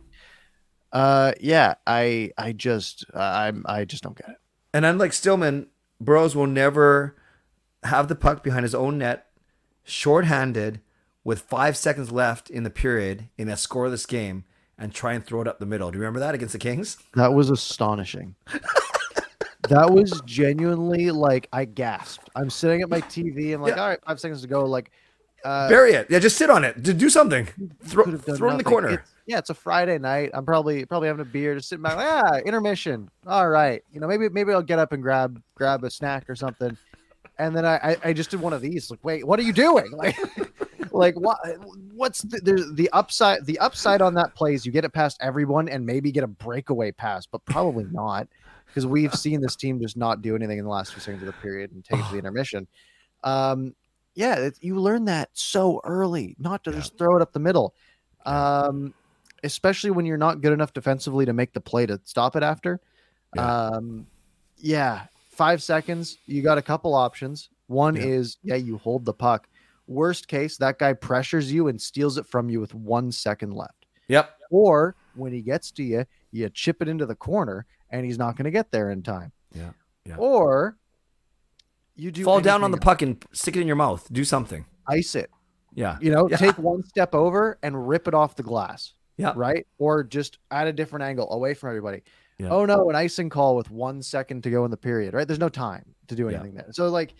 [0.92, 4.36] uh, yeah, I I just I'm I just don't get it.
[4.72, 5.66] And unlike Stillman,
[6.00, 7.16] Burrows will never
[7.84, 9.26] have the puck behind his own net,
[9.88, 10.80] shorthanded,
[11.24, 14.44] with five seconds left in the period in a scoreless game,
[14.78, 15.90] and try and throw it up the middle.
[15.90, 16.96] Do you remember that against the Kings?
[17.14, 18.36] That was astonishing.
[19.68, 22.30] that was genuinely like I gasped.
[22.36, 23.54] I'm sitting at my TV.
[23.54, 23.82] I'm like, Yeah.
[23.82, 24.64] all right, five seconds to go.
[24.64, 24.90] Like,
[25.44, 26.06] uh, Bury it.
[26.10, 26.82] Yeah, just sit on it.
[26.82, 27.48] Do something.
[27.84, 28.88] Throw, could have done throw it in the corner.
[28.90, 30.30] It's- yeah, it's a Friday night.
[30.32, 31.96] I'm probably probably having a beer, just sitting back.
[31.96, 33.10] Like, ah, intermission.
[33.26, 36.34] All right, you know, maybe maybe I'll get up and grab grab a snack or
[36.34, 36.78] something.
[37.38, 38.90] And then I I, I just did one of these.
[38.90, 39.90] Like, wait, what are you doing?
[39.96, 40.16] Like,
[40.92, 41.38] like what?
[41.92, 43.44] What's the, there's the upside?
[43.46, 46.28] The upside on that play is you get it past everyone and maybe get a
[46.28, 48.26] breakaway pass, but probably not
[48.66, 51.26] because we've seen this team just not do anything in the last few seconds of
[51.26, 52.66] the period and take it to the intermission.
[53.22, 53.74] Um,
[54.14, 56.78] yeah, it, you learn that so early, not to Yeah.
[56.78, 57.74] just throw it up the middle.
[58.24, 58.94] Um,
[59.44, 62.80] especially when you're not good enough defensively to make the play to stop it after.
[63.36, 63.66] Yeah.
[63.66, 64.06] Um,
[64.56, 65.04] yeah,
[65.38, 66.18] five seconds.
[66.26, 67.48] You got a couple options.
[67.68, 68.02] One Yeah.
[68.02, 69.48] is yeah, you hold the puck.
[69.86, 73.86] Worst case, that guy pressures you and steals it from you with one second left.
[74.08, 74.30] Yep.
[74.50, 78.36] Or when he gets to you, you chip it into the corner and he's not
[78.36, 79.32] going to get there in time.
[79.54, 79.70] Yeah,
[80.04, 80.16] yeah.
[80.16, 80.76] Or
[81.96, 84.06] you do Fall down on the anything puck and stick it in your mouth.
[84.12, 84.66] Do something.
[84.86, 85.30] ice it.
[85.74, 85.98] Yeah.
[86.00, 86.38] You know, Yeah.
[86.38, 88.94] take one step over and rip it off the glass.
[89.18, 89.32] Yeah.
[89.36, 89.66] Right.
[89.78, 92.02] Or just at a different angle away from everybody.
[92.38, 92.50] Yeah.
[92.50, 95.12] Oh no, an icing call with one second to go in the period.
[95.14, 95.26] Right.
[95.26, 96.36] There's no time to do Yeah.
[96.36, 96.68] anything there.
[96.72, 97.14] So like,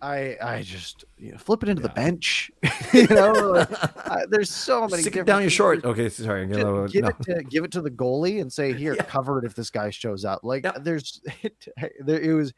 [0.00, 2.50] I I just you know, flip it into the bench.
[2.92, 3.68] you know, like,
[4.08, 5.02] uh, there's so many.
[5.02, 5.84] Stick it down your short.
[5.84, 6.42] Okay, sorry.
[6.42, 7.08] I'm Gi- gonna- give no.
[7.08, 9.02] it to give it to the goalie and say here Yeah.
[9.04, 10.72] cover it if this guy shows up like Yeah.
[10.80, 11.66] there's it,
[12.00, 12.52] there, it was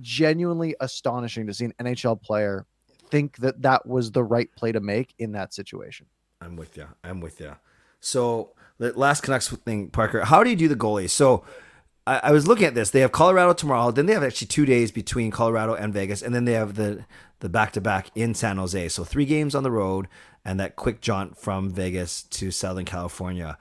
[0.00, 2.66] genuinely astonishing to see an nhl player
[3.10, 6.06] think that that was the right play to make in that situation
[6.40, 6.86] I'm with you.
[7.02, 7.54] I'm with you.
[8.00, 10.24] So last Canucks thing, Parker.
[10.24, 11.10] How do you do the goalies?
[11.10, 11.44] So
[12.06, 12.90] I, I was looking at this.
[12.90, 13.90] They have Colorado tomorrow.
[13.90, 17.04] Then they have actually two days between Colorado and Vegas, and then they have the
[17.40, 18.88] the back to back in San Jose.
[18.88, 20.08] So three games on the road,
[20.44, 23.58] and that quick jaunt from Vegas to Southern California.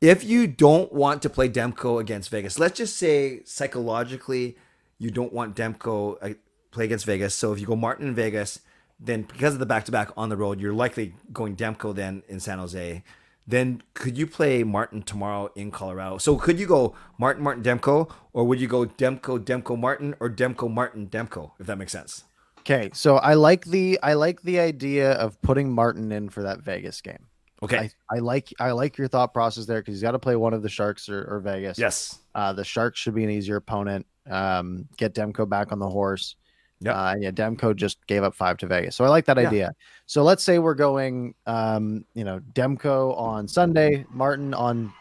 [0.00, 4.56] If you don't want to play Demko against Vegas, let's just say psychologically
[4.98, 6.34] you don't want Demko uh,
[6.70, 7.34] play against Vegas.
[7.34, 8.60] So if you go Martin in Vegas,
[9.00, 12.22] then because of the back to back on the road, you're likely going Demko then
[12.28, 13.02] in San Jose.
[13.46, 16.18] Then could you play Martin tomorrow in Colorado?
[16.18, 20.30] So could you go Martin Martin Demko, or would you go Demko Demko Martin, or
[20.30, 21.50] Demko Martin Demko?
[21.58, 22.24] If that makes sense.
[22.60, 26.60] okay so i like the i like the idea of putting martin in for that
[26.62, 27.26] vegas game
[27.62, 27.90] Okay.
[28.10, 30.54] I, I like i like your thought process there because he's got to play one
[30.54, 32.18] of the sharks or, or vegas yes.
[32.34, 34.06] Uh, the Sharks should be an easier opponent.
[34.28, 36.34] Um, get Demko back on the horse.
[36.80, 36.94] Yep.
[36.94, 38.94] Uh, and yeah, Demko just gave up five to Vegas.
[38.96, 39.48] So I like that Yeah.
[39.48, 39.74] idea.
[40.06, 44.92] So let's say we're going, um, you know, Demko on Sunday, Martin on.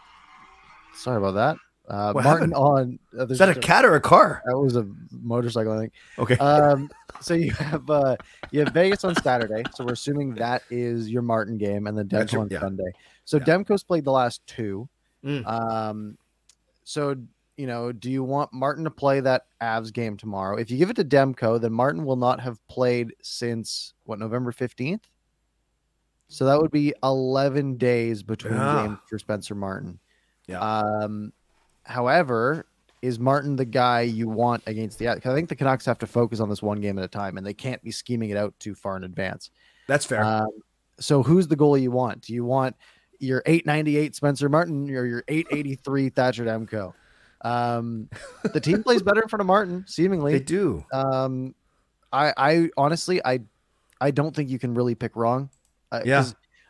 [0.95, 1.57] Sorry about that.
[1.93, 2.53] Uh, What Martin happened?
[2.53, 2.99] on.
[3.17, 4.41] Uh, Is there's that a just cat or a car?
[4.45, 5.93] That was a motorcycle, I think.
[6.17, 6.37] Okay.
[6.37, 8.15] Um, so you have uh,
[8.51, 9.63] you have Vegas on Saturday.
[9.73, 12.59] So we're assuming that is your Martin game, and then Demko your- on yeah.
[12.61, 12.91] Sunday.
[13.25, 13.43] So Yeah.
[13.43, 14.87] Demko's played the last two.
[15.25, 15.45] Mm.
[15.45, 16.17] Um,
[16.85, 17.15] so
[17.57, 20.57] you know, do you want Martin to play that Avs game tomorrow?
[20.57, 24.51] If you give it to Demko, then Martin will not have played since what November
[24.51, 25.07] fifteenth.
[26.29, 28.87] So that would be eleven days between Yeah.
[28.87, 29.99] games for Spencer Martin.
[30.47, 30.59] Yeah.
[30.59, 31.31] Um,
[31.83, 32.65] however,
[33.01, 35.09] is Martin the guy you want against the?
[35.09, 37.45] I think the Canucks have to focus on this one game at a time, and
[37.45, 39.51] they can't be scheming it out too far in advance.
[39.87, 40.23] That's fair.
[40.23, 40.47] Um,
[40.99, 42.21] so who's the goalie you want?
[42.21, 42.75] Do you want
[43.19, 46.93] your 898 Spencer Martin or your 883 Thatcher Demko?
[47.43, 48.09] Um,
[48.53, 50.33] the team plays better in front of Martin, seemingly.
[50.33, 50.83] they do.
[50.93, 51.53] Um,
[52.11, 53.41] I, I honestly, I,
[53.99, 55.49] I don't think you can really pick wrong.
[55.91, 56.25] Uh, Yeah.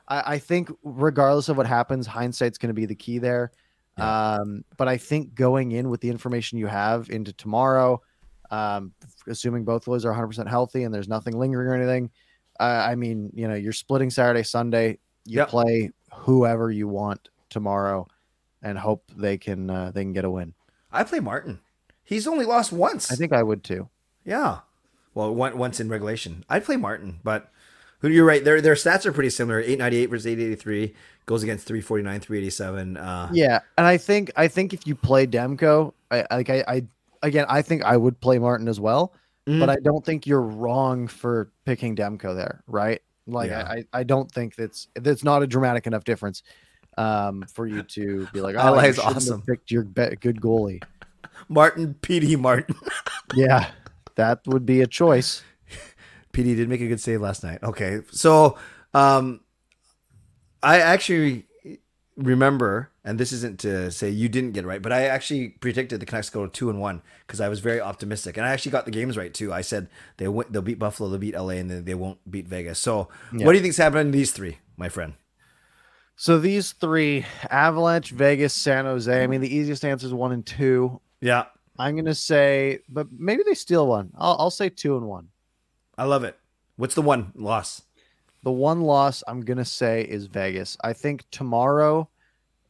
[0.07, 3.51] I, I think regardless of what happens, hindsight's going to be the key there.
[3.97, 4.35] Yeah.
[4.39, 8.01] Um, but I think going in with the information you have into tomorrow,
[8.49, 8.93] um,
[9.27, 12.09] assuming both of those are 100% healthy and there's nothing lingering or anything,
[12.59, 14.97] uh, I mean, you know, you're splitting Saturday, Sunday.
[15.25, 15.47] You Yep.
[15.49, 18.07] play whoever you want tomorrow,
[18.61, 20.53] and hope they can uh, they can get a win.
[20.93, 21.59] I play Martin.
[22.03, 23.11] He's only lost once.
[23.11, 23.89] I think I would too.
[24.23, 24.59] Yeah.
[25.13, 27.51] Well, one, once in regulation, I'd play Martin, but
[27.99, 28.43] who you're right.
[28.43, 29.59] Their their stats are pretty similar.
[29.59, 30.93] Eight ninety eight versus eight eighty three
[31.25, 32.97] goes against three forty nine, three eighty seven.
[32.97, 36.83] Uh, Yeah, and I think I think if you play Demko, I like I, I
[37.21, 39.13] again I think I would play Martin as well,
[39.47, 39.59] Mhm.
[39.59, 43.01] but I don't think you're wrong for picking Demko there, right?
[43.27, 43.63] Like Yeah.
[43.67, 46.43] I, I I don't think that's that's not a dramatic enough difference
[46.97, 49.41] um for you to be like, oh, like you it's have awesome.
[49.41, 50.81] picked your be- good goalie.
[51.49, 52.75] Martin, PD Martin.
[53.35, 53.71] Yeah,
[54.15, 55.43] that would be a choice.
[56.33, 57.59] PD did make a good save last night.
[57.63, 58.57] Okay, so
[58.93, 59.39] um,
[60.61, 61.45] I actually
[62.15, 65.99] remember, and this isn't to say you didn't get it right, but I actually predicted
[65.99, 68.71] the Canucks go to two and one because I was very optimistic, and I actually
[68.73, 69.51] got the games right too.
[69.51, 72.47] I said they w- they'll beat Buffalo, they'll beat LA, and then they won't beat
[72.47, 72.77] Vegas.
[72.79, 73.45] So, Yeah.
[73.45, 75.13] what do you think's happening to these three, my friend?
[76.15, 79.23] So these three: Avalanche, Vegas, San Jose.
[79.23, 81.01] I mean, the easiest answer is one and two.
[81.21, 81.45] Yeah,
[81.77, 84.11] I'm gonna say, but maybe they steal one.
[84.17, 85.29] I'll, I'll say two and one.
[85.97, 86.37] I love it.
[86.75, 87.81] What's the one loss?
[88.43, 90.77] The one loss I'm gonna say is Vegas.
[90.83, 92.09] I think tomorrow,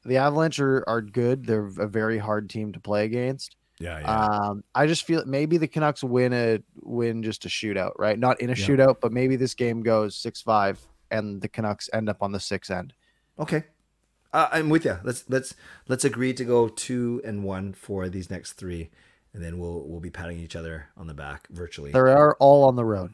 [0.05, 1.45] the Avalanche are, are good.
[1.45, 3.55] They're a very hard team to play against.
[3.79, 8.17] Yeah, Um, I just feel maybe the Canucks win a win just a shootout, right?
[8.17, 8.67] Not in a Yeah.
[8.67, 10.79] shootout, but maybe this game goes six five
[11.11, 12.93] and the Canucks end up on the six end.
[13.43, 13.63] Okay.
[14.33, 14.97] Uh, I'm with you.
[15.03, 15.53] Let's let's
[15.87, 18.89] let's agree to go two and one for these next three,
[19.33, 21.91] and then we'll we'll be patting each other on the back virtually.
[21.91, 23.13] They are all on the road,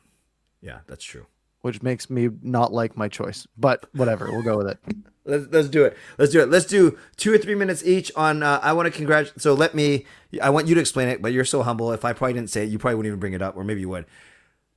[0.61, 1.25] Yeah, that's true.
[1.61, 3.45] which makes me not like my choice.
[3.57, 4.79] But whatever, we'll go with it.
[5.25, 5.95] Let's let's do it.
[6.17, 6.49] Let's do it.
[6.49, 8.41] Let's do two or three minutes each on.
[8.41, 9.39] Uh, I want to congratulate.
[9.41, 10.05] So let me.
[10.41, 11.91] I want you to explain it, but you're so humble.
[11.91, 13.81] If I probably didn't say it, you probably wouldn't even bring it up, or maybe
[13.81, 14.05] you would.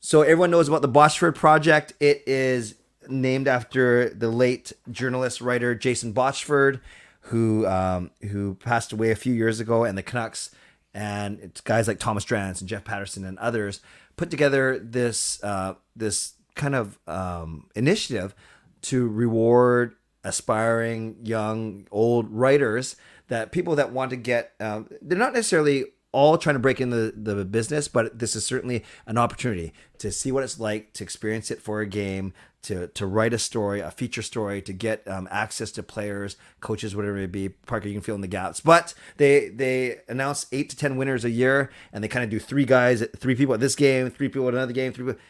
[0.00, 1.94] So everyone knows about the Botchford Project.
[2.00, 2.74] It is
[3.08, 6.80] named after the late journalist writer Jason Botchford,
[7.26, 10.50] who um, who passed away a few years ago, and the Canucks
[10.94, 13.80] and it's guys like Thomas Drance and Jeff Paterson and others
[14.16, 18.34] put together this uh, this kind of um, initiative
[18.82, 19.94] to reward
[20.24, 22.96] aspiring young old writers
[23.28, 27.10] that people that want to get um, they're not necessarily all trying to break into
[27.10, 31.02] the, the business but this is certainly an opportunity to see what it's like to
[31.02, 32.32] experience it for a game
[32.62, 36.94] to to write a story a feature story to get um, access to players coaches
[36.94, 40.46] whatever it may be parker you can fill in the gaps but they they announce
[40.52, 43.52] eight to ten winners a year and they kind of do three guys three people
[43.52, 45.20] at this game three people at another game three people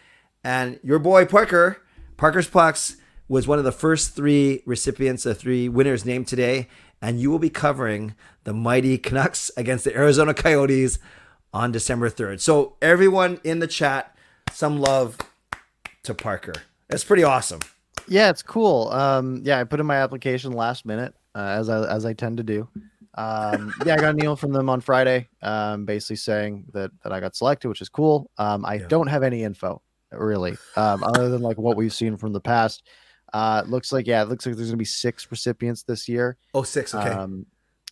[0.44, 1.78] and your boy Parker,
[2.16, 2.96] Parker's Pucks,
[3.28, 6.68] was one of the first three recipients of three winners named today.
[7.00, 8.14] And you will be covering
[8.44, 10.98] the mighty Canucks against the Arizona Coyotes
[11.52, 12.40] on December 3rd.
[12.40, 14.16] So, everyone in the chat,
[14.52, 15.18] some love
[16.04, 16.54] to Parker.
[16.92, 17.60] That's pretty awesome.
[18.06, 18.90] Yeah, it's cool.
[18.90, 22.36] Um, yeah, I put in my application last minute, uh, as I as I tend
[22.36, 22.68] to do.
[23.14, 27.12] Um, yeah, I got an email from them on Friday, um, basically saying that that
[27.12, 28.30] I got selected, which is cool.
[28.36, 28.86] Um, I Yeah.
[28.88, 29.80] don't have any info
[30.10, 32.86] really, um, other than like what we've seen from the past.
[33.32, 36.36] Uh, looks like yeah, it looks like there's gonna be six recipients this year.
[36.52, 36.94] Oh, six.
[36.94, 37.08] Okay.
[37.08, 37.46] Um,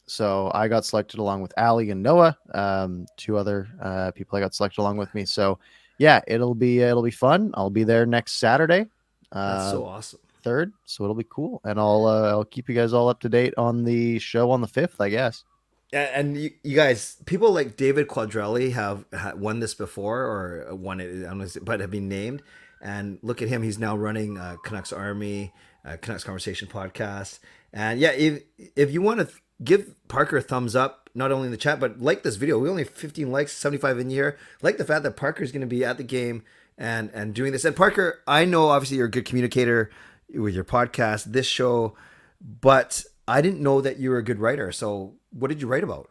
[0.07, 4.41] so I got selected along with Ali and Noah, um, two other uh, people I
[4.41, 5.25] got selected along with me.
[5.25, 5.59] So
[6.01, 7.53] yeah, it'll be it'll be fun.
[7.55, 8.87] I'll be there next Saturday.
[9.31, 10.21] That's Uh, so awesome.
[10.43, 13.29] third, so it'll be cool, and I'll uh, I'll keep you guys all up to
[13.29, 15.45] date on the show on the fifth, I guess.
[15.93, 20.75] And, and you, you guys, people like David Quadrelli have, ha won this before, or
[20.75, 22.43] won it, I don't know, but have been named.
[22.83, 25.53] And look at him; he's now running uh, Canucks Army,
[25.85, 27.41] uh, Canucks Conversation podcast.
[27.75, 28.43] And yeah, if
[28.75, 31.81] if you want to th- give Parker a thumbs up, not only in the chat
[31.81, 34.39] but like this video, we only have 15 likes, 75 in here.
[34.63, 36.43] Like the fact that Parker is going to be at the game
[36.79, 37.65] and and doing this.
[37.65, 39.91] And Parker, I know obviously you're a good communicator
[40.35, 41.95] with your podcast, this show,
[42.41, 44.73] but I didn't know that you were a good writer.
[44.73, 46.09] So what did you write about?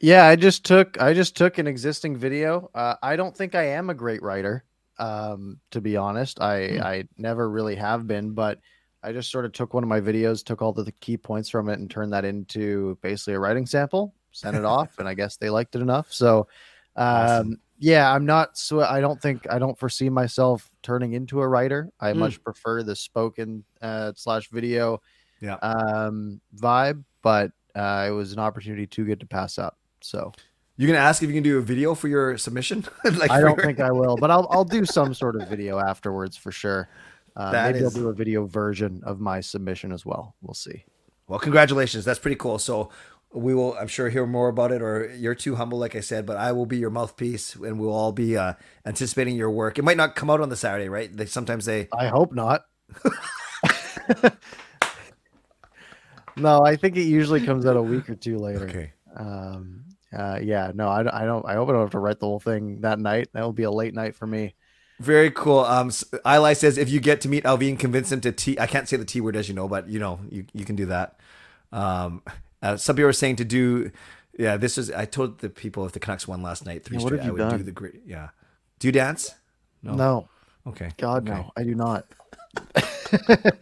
[0.00, 2.70] Yeah, I just took I just took an existing video.
[2.74, 4.64] Uh, I don't think I am a great writer,
[4.98, 6.40] um, to be honest.
[6.40, 6.82] I Hmm.
[6.82, 8.58] I never really have been, but
[9.02, 11.48] I just sort of took one of my videos, took all the, the key points
[11.48, 14.14] from it, and turned that into basically a writing sample.
[14.30, 16.10] Sent it off, and I guess they liked it enough.
[16.12, 16.46] So,
[16.96, 17.60] um, Awesome.
[17.78, 18.56] yeah, I'm not.
[18.56, 21.90] So I don't think I don't foresee myself turning into a writer.
[22.00, 22.20] I Hmm.
[22.20, 25.02] much prefer the spoken uh, slash video
[25.40, 25.56] Yeah.
[25.56, 29.76] um, vibe, but uh, it was an opportunity too good to pass up.
[30.00, 30.32] So
[30.76, 32.84] You're gonna ask if you can do a video for your submission?
[33.04, 35.78] like I don't your- think I will, but I'll I'll do some sort of video
[35.78, 36.88] afterwards for sure.
[37.36, 40.34] Uh, That maybe is- I'll do a video version of my submission as well.
[40.42, 40.84] We'll see.
[41.28, 42.04] Well, congratulations.
[42.04, 42.58] That's pretty cool.
[42.58, 42.90] So
[43.32, 44.82] we will, I'm sure, hear more about it.
[44.82, 47.92] Or you're too humble, like I said, but I will be your mouthpiece, and we'll
[47.94, 48.54] all be uh,
[48.84, 49.78] anticipating your work.
[49.78, 51.14] It might not come out on the Saturday, right?
[51.14, 51.88] They sometimes they.
[51.92, 52.66] I hope not.
[56.36, 58.64] no, I think it usually comes out a week or two later.
[58.64, 58.92] Okay.
[59.16, 59.84] Um,
[60.16, 61.46] uh, yeah, no, I, I don't.
[61.46, 63.28] I hope I don't have to write the whole thing that night.
[63.32, 64.54] That will be a late night for me.
[65.02, 65.60] Very cool.
[65.60, 65.90] Um,
[66.26, 68.58] Eli says if you get to meet Allvin, convince him to T.
[68.58, 70.76] I can't say the T word as you know, but you know you, you can
[70.76, 71.18] do that.
[71.72, 72.22] Um,
[72.62, 73.90] uh, some people are saying to do.
[74.38, 74.90] Yeah, this is.
[74.92, 77.50] I told the people if the Canucks won last night three Yeah, straight, I would
[77.58, 78.02] do the great.
[78.06, 78.28] Yeah.
[78.78, 79.34] Do you dance?
[79.82, 79.94] No.
[79.94, 80.28] No,
[80.68, 80.90] Okay.
[80.98, 81.38] God, Okay.
[81.40, 82.06] no, I do not.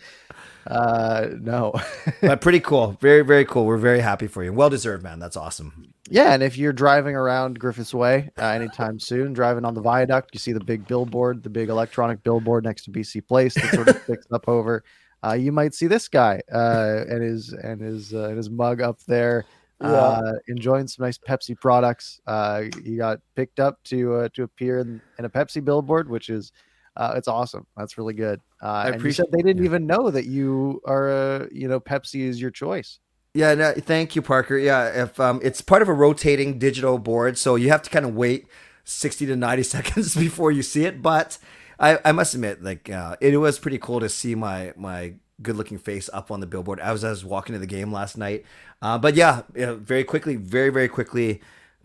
[0.67, 1.73] uh, no.
[2.21, 2.97] but pretty cool.
[3.01, 3.67] Very very cool.
[3.67, 4.53] We're very happy for you.
[4.53, 5.19] Well deserved, man.
[5.19, 5.93] That's awesome.
[6.09, 10.31] Yeah, and if you're driving around Griffiths Way uh, anytime soon, driving on the viaduct,
[10.33, 13.89] you see the big billboard, the big electronic billboard next to BC Place that sort
[13.89, 14.83] of sticks up over.
[15.25, 18.81] Uh, you might see this guy uh, and his and his uh, and his mug
[18.81, 19.45] up there,
[19.81, 22.21] uh, enjoying some nice Pepsi products.
[22.27, 26.29] Uh, he got picked up to uh, to appear in, in a Pepsi billboard, which
[26.29, 26.53] is
[27.01, 27.67] uh, it's awesome.
[27.79, 28.43] That's really good.
[28.61, 29.69] Uh, you appreciate- they didn't yeah.
[29.71, 32.99] even know that you are, uh, you know, Pepsi is your choice.
[33.33, 34.59] Yeah, no, thank you, Parker.
[34.59, 38.05] Yeah, if um, it's part of a rotating digital board, so you have to kind
[38.05, 38.47] of wait
[38.85, 41.01] sixty to ninety seconds before you see it.
[41.01, 41.39] But
[41.79, 45.57] I, I must admit, like, uh, it was pretty cool to see my my good
[45.57, 48.45] looking face up on the billboard as I was walking to the game last night.
[48.83, 51.41] Uh, but yeah, yeah, very quickly, very very quickly.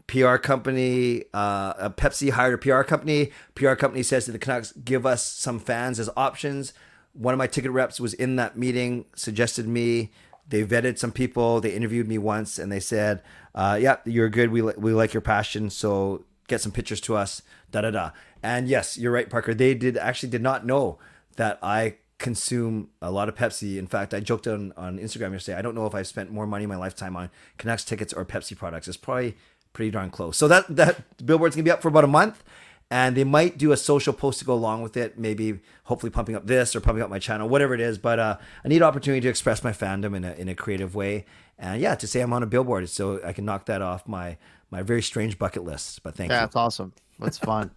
[0.08, 3.32] PR company, uh, a Pepsi hired a PR company.
[3.56, 6.74] PR company says to the Canucks, give us some fans as options.
[7.14, 10.12] One of my ticket reps was in that meeting, suggested me.
[10.47, 11.60] They vetted some people.
[11.60, 13.24] They interviewed me once, and they said,
[13.56, 14.51] uh, "Yeah, you're good.
[14.51, 15.72] We li- we like your passion.
[15.72, 17.41] So get some pictures to us."
[17.72, 18.12] Da da da.
[18.43, 19.56] And yes, you're right, Parker.
[19.56, 20.99] They did actually did not know
[21.38, 23.78] that I consume a lot of Pepsi.
[23.78, 25.58] In fact, I joked on on Instagram yesterday.
[25.58, 28.24] I don't know if I've spent more money in my lifetime on Canucks tickets or
[28.24, 28.88] Pepsi products.
[28.88, 29.36] It's probably
[29.76, 30.38] pretty darn close.
[30.38, 32.43] So that that billboard's gonna be up for about a month.
[32.91, 36.36] And they might do a social post to go along with it, maybe hopefully pumping
[36.36, 37.97] up this or pumping up my channel, whatever it is.
[37.97, 41.26] But uh, a neat opportunity to express my fandom in a, in a creative way.
[41.57, 44.38] And yeah, to say I'm on a billboard so I can knock that off my,
[44.69, 46.03] my very strange bucket list.
[46.03, 46.45] But thank Yeah, you.
[46.45, 46.93] it's awesome.
[47.19, 47.71] That's fun.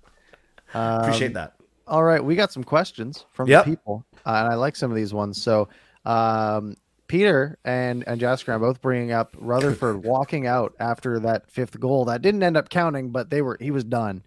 [0.75, 1.55] Um, Appreciate that.
[1.87, 3.65] All right, we got some questions from Yep.
[3.65, 5.41] the people, uh, and I like some of these ones.
[5.43, 5.71] So,
[6.05, 6.77] um,
[7.09, 12.05] Peter and and Jasker are both bringing up Rutherford walking out after that fifth goal
[12.07, 14.23] that didn't end up counting, but they were he was done.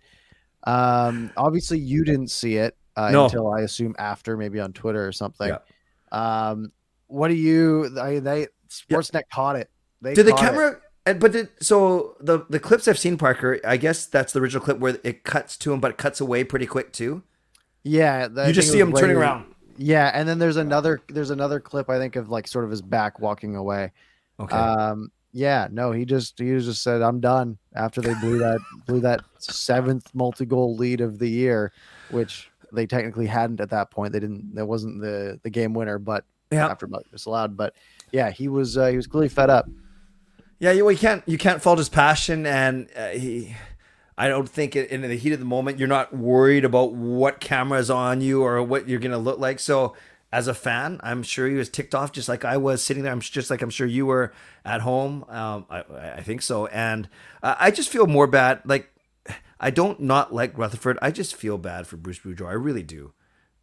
[0.64, 3.26] Um, obviously, you didn't see it uh, No.
[3.26, 5.48] until I assume after, maybe on Twitter or something.
[5.50, 5.58] Yeah.
[6.12, 6.72] Um,
[7.08, 7.98] what do you?
[8.00, 9.70] I, they Sportsnet caught it.
[10.02, 10.48] They Did the caught it.
[10.48, 10.82] camera?
[11.06, 13.60] And but did, so the the clips I've seen, Parker.
[13.66, 16.44] I guess that's the original clip where it cuts to him, but it cuts away
[16.44, 17.24] pretty quick too.
[17.84, 19.51] Yeah, I you just see him turning around.
[19.78, 22.82] Yeah, and then there's another there's another clip I think of like sort of his
[22.82, 23.91] back walking away.
[24.39, 24.55] Okay.
[24.55, 28.99] Um, yeah, no, he just he just said I'm done after they blew that blew
[29.01, 31.72] that seventh multi goal lead of the year,
[32.09, 34.13] which they technically hadn't at that point.
[34.13, 34.55] They didn't.
[34.55, 36.67] That wasn't the the game winner, but Yeah.
[36.67, 37.55] after disallowed.
[37.55, 37.76] But
[38.11, 39.69] yeah, he was uh, he was clearly fed up.
[40.59, 43.55] Yeah, you, you can't you can't fault his passion, and uh, he.
[44.22, 47.89] I don't think in the heat of the moment you're not worried about what camera's
[47.89, 49.57] on you or what you're gonna look like.
[49.57, 49.95] So
[50.32, 53.11] as a fan, I'm sure he was ticked off just like I was sitting there.
[53.11, 54.32] I'm just like I'm sure you were
[54.63, 55.26] at home.
[55.28, 55.84] Um, I,
[56.17, 57.09] I think so, and
[57.41, 58.61] I just feel more bad.
[58.63, 58.91] Like
[59.59, 60.99] I don't not like Rutherford.
[61.01, 62.45] I just feel bad for Bruce Boudreau.
[62.45, 63.13] I really do.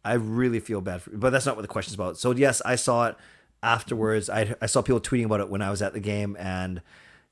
[0.03, 2.17] I really feel bad for, but that's not what the question's about.
[2.17, 3.15] So yes, I saw it
[3.63, 4.29] afterwards.
[4.29, 6.81] I I saw people tweeting about it when I was at the game, and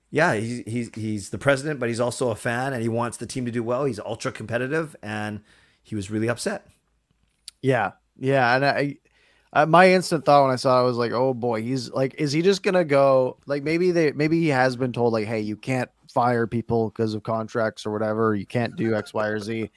[0.10, 3.26] yeah, he's he's he's the president, but he's also a fan, and he wants the
[3.26, 3.86] team to do well.
[3.86, 5.42] He's ultra competitive, and
[5.84, 6.68] he was really upset.
[7.62, 8.98] Yeah, yeah, and I,
[9.54, 12.32] uh, my instant thought when I saw it was like, oh boy, he's like, is
[12.32, 13.38] he just gonna go?
[13.46, 17.14] Like maybe they, maybe he has been told like, hey, you can't fire people because
[17.14, 18.36] of contracts or whatever.
[18.36, 19.70] You can't do X, Y, or Z.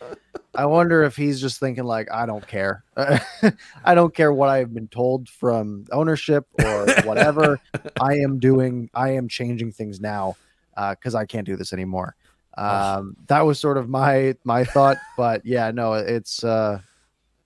[0.55, 2.83] I wonder if he's just thinking like, I don't care.
[2.97, 7.61] I don't care what I've been told from ownership or whatever.
[8.01, 8.91] I am doing.
[8.95, 10.37] I am changing things now
[10.75, 12.17] because I can't do this anymore.
[12.57, 16.43] Um, that was sort of my my thought, but yeah, no, it's.
[16.43, 16.81] uh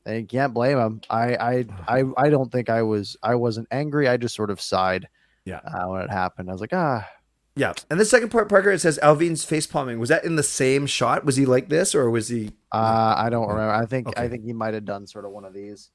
[0.06, 1.00] and you can't blame him.
[1.10, 4.08] I, I, I, I don't think I was, I wasn't angry.
[4.08, 5.08] I just sort of sighed.
[5.44, 5.60] Yeah.
[5.64, 7.06] Uh, when it happened, I was like, ah,
[7.54, 9.98] Yeah, and the second part, Parker, it says Allvin's face palming.
[9.98, 11.24] Was that in the same shot?
[11.24, 12.52] Was he like this, or was he?
[12.72, 13.72] uh, I don't remember.
[13.72, 15.90] I think, I think he might have done sort of one of these,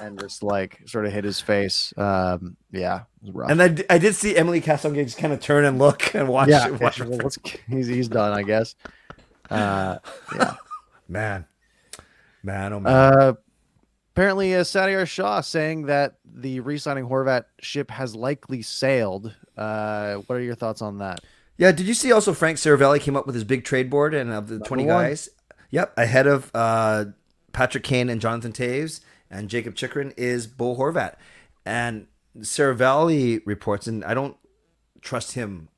[0.00, 1.92] and just like sort of hit his face.
[1.96, 3.50] Um, yeah, it was rough.
[3.50, 6.28] And I, d- I did see Emily Castonguay just kind of turn and look and
[6.28, 6.48] watch.
[6.48, 7.18] yeah, watch well,
[7.68, 8.74] he's he's done, I guess.
[9.50, 9.98] Uh,
[10.34, 10.54] yeah.
[11.08, 11.44] man,
[12.42, 12.92] man, oh man.
[12.92, 13.32] Uh,
[14.14, 19.34] Apparently, uh, Shah saying that the re-signing Horvat ship has likely sailed.
[19.56, 21.18] Uh, what are your thoughts on that?
[21.56, 24.30] Yeah, did you see also Frank Seravalli came up with his big trade board and
[24.30, 24.94] of the Number 20 one.
[24.94, 25.28] guys?
[25.70, 27.06] Yep, ahead of uh,
[27.52, 29.00] Patrick Kane and Jonathan Toews
[29.30, 31.16] and Jakob Chychrun is Bo Horvat.
[31.66, 32.06] And
[32.38, 34.36] Seravalli reports, and I don't
[35.00, 35.68] trust him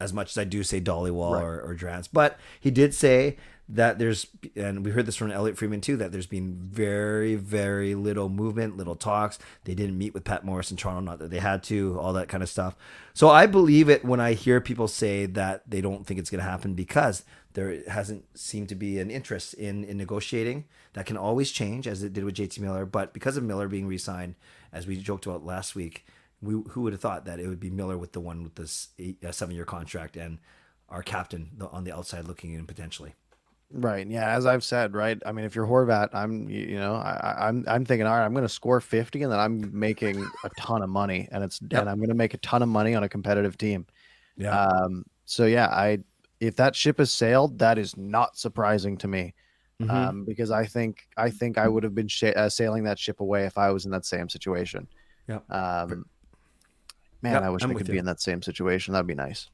[0.00, 1.42] as much as I do say Dhaliwal right.
[1.42, 3.36] or, or Drance, but he did say
[3.68, 7.94] that there's and we heard this from Elliot Friedman too that there's been very very
[7.94, 9.38] little movement, little talks.
[9.64, 12.28] They didn't meet with Pat Morris in Toronto, not that they had to, all that
[12.28, 12.76] kind of stuff.
[13.12, 16.44] So I believe it when I hear people say that they don't think it's going
[16.44, 20.64] to happen because there hasn't seemed to be an interest in in negotiating.
[20.92, 23.86] That can always change as it did with JT Miller, but because of Miller being
[23.86, 24.34] re-signed,
[24.72, 26.06] as we joked about last week,
[26.40, 28.88] we who would have thought that it would be Miller with the one with this
[28.98, 30.38] eight, uh, seven year contract and
[30.88, 33.14] our captain on the outside looking in potentially.
[33.72, 34.06] Right.
[34.06, 34.34] Yeah.
[34.34, 35.18] As I've said, right.
[35.26, 38.24] I mean, if you're Horvat, I'm, you know, I, am I'm, I'm thinking, all right,
[38.24, 41.60] I'm going to score 50 and then I'm making a ton of money and it's,
[41.70, 41.80] yep.
[41.80, 43.86] and I'm going to make a ton of money on a competitive team.
[44.36, 44.58] Yeah.
[44.58, 45.98] Um, so yeah, I,
[46.38, 49.34] if that ship has sailed, that is not surprising to me.
[49.80, 49.90] Mm-hmm.
[49.90, 53.20] Um, because I think, I think I would have been sh- uh, sailing that ship
[53.20, 54.86] away if I was in that same situation.
[55.28, 55.40] Yeah.
[55.50, 56.06] Um,
[57.20, 58.92] man, yep, I wish I'm I could be in that same situation.
[58.92, 59.50] That'd be nice.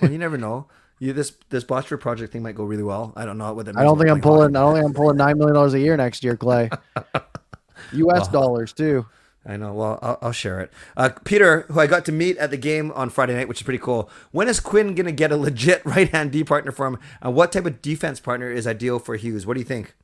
[0.00, 0.68] well, you never know.
[0.98, 3.12] You this this Botchford project thing might go really well.
[3.16, 3.76] I don't know what that.
[3.76, 4.56] I don't think I'm pulling.
[4.56, 6.70] I don't think I'm pulling nine million dollars a year next year, Clay.
[7.92, 8.30] U.S.
[8.30, 9.06] Well, dollars too.
[9.44, 9.74] I know.
[9.74, 10.72] Well, I'll, I'll share it.
[10.96, 13.62] Uh, Peter, who I got to meet at the game on Friday night, which is
[13.62, 14.10] pretty cool.
[14.32, 16.98] When is Quinn gonna get a legit right hand D partner for him?
[17.20, 19.46] And what type of defense partner is ideal for Hughes?
[19.46, 19.94] What do you think?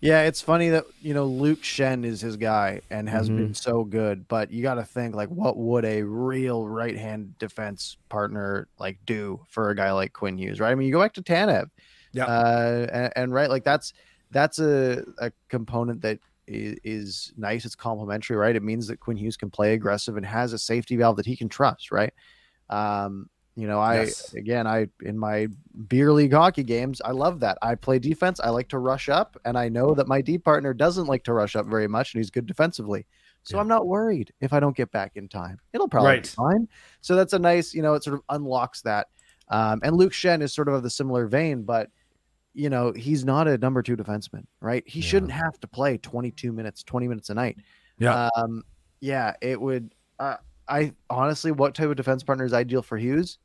[0.00, 3.38] Yeah, it's funny that you know Luke Schenn is his guy and has mm-hmm.
[3.38, 7.38] been so good, but you got to think like what would a real right hand
[7.38, 10.70] defense partner like do for a guy like Quinn Hughes, right?
[10.70, 11.70] I mean, you go back to Tanev,
[12.12, 13.92] yeah, uh, and, and, right, like that's
[14.30, 17.64] that's a, a component that is, is nice.
[17.64, 18.56] It's complementary, right?
[18.56, 21.36] It means that Quinn Hughes can play aggressive and has a safety valve that he
[21.36, 22.12] can trust, right?
[22.70, 24.34] Um, you know, I yes.
[24.34, 25.46] again, I in my
[25.88, 27.56] beer league hockey games, I love that.
[27.62, 28.40] I play defense.
[28.40, 31.32] I like to rush up, and I know that my D partner doesn't like to
[31.32, 33.06] rush up very much, and he's good defensively.
[33.44, 33.60] So yeah.
[33.60, 35.60] I'm not worried if I don't get back in time.
[35.72, 36.22] It'll probably right.
[36.22, 36.66] be fine.
[37.02, 39.08] So that's a nice, you know, it sort of unlocks that.
[39.48, 41.90] Um, and Luke Schenn is sort of of the similar vein, but
[42.54, 44.82] you know, he's not a number two defenseman, right?
[44.86, 45.06] He yeah.
[45.06, 47.58] shouldn't have to play 22 minutes, 20 minutes a night.
[47.98, 48.30] Yeah.
[48.36, 48.62] Um,
[49.00, 49.92] yeah, it would.
[50.18, 50.36] Uh,
[50.68, 53.38] I honestly, what type of defense partner is ideal for Hughes?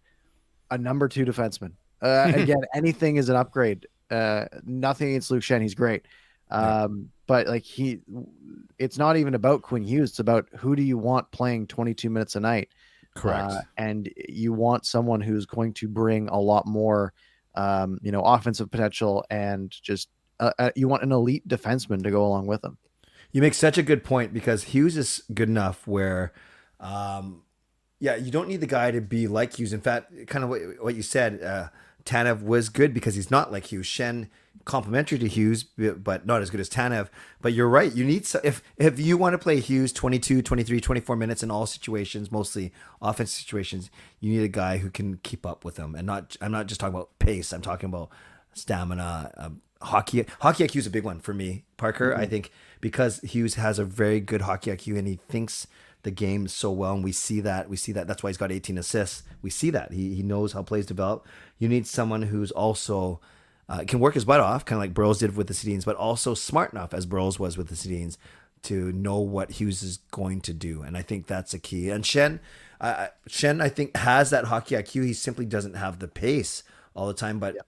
[0.71, 1.73] A number two defenseman.
[2.01, 3.87] Uh, again, anything is an upgrade.
[4.09, 5.61] Uh, nothing against Luke Schenn.
[5.61, 6.05] He's great.
[6.49, 7.09] Um.
[7.27, 7.99] But like he,
[8.79, 10.09] it's not even about Quinn Hughes.
[10.09, 12.69] It's about who do you want playing 22 minutes a night.
[13.15, 13.51] Correct.
[13.51, 17.13] Uh, and you want someone who's going to bring a lot more,
[17.53, 20.09] um, you know, offensive potential and just
[20.39, 22.77] uh, uh, you want an elite defenseman to go along with him.
[23.31, 26.33] You make such a good point because Hughes is good enough where
[26.79, 27.43] um,
[27.99, 29.73] yeah, you don't need the guy to be like Hughes.
[29.73, 31.69] In fact, kind of what, what you said, uh,
[32.05, 33.85] Tanev was good because he's not like Hughes.
[33.85, 34.29] Schenn
[34.65, 37.09] complementary to Hughes, but not as good as Tanev.
[37.41, 37.93] But you're right.
[37.93, 41.65] You need if if you want to play Hughes 22, 23, 24 minutes in all
[41.65, 42.71] situations, mostly
[43.01, 43.89] offense situations,
[44.19, 45.95] you need a guy who can keep up with them.
[45.95, 47.51] And not I'm not just talking about pace.
[47.51, 48.09] I'm talking about
[48.53, 49.31] stamina.
[49.37, 52.11] Um, hockey hockey IQ is a big one for me, Parker.
[52.11, 52.21] Mm-hmm.
[52.21, 55.67] I think because Hughes has a very good hockey IQ and he thinks
[56.03, 57.69] the game so well, and we see that.
[57.69, 58.07] We see that.
[58.07, 59.23] That's why he's got 18 assists.
[59.41, 61.25] We see that he he knows how plays develop.
[61.57, 63.19] You need someone who's also
[63.67, 65.95] uh, can work his butt off, kind of like Burrows did with the Sedins, but
[65.97, 68.17] also smart enough as Burrows was with the Sedins
[68.63, 71.89] to know what Hughes is going to do, and I think that's a key.
[71.89, 72.39] And Schenn,
[72.79, 75.05] uh, Schenn, I think has that hockey IQ.
[75.05, 76.63] He simply doesn't have the pace
[76.95, 77.55] all the time, but.
[77.55, 77.61] Yeah.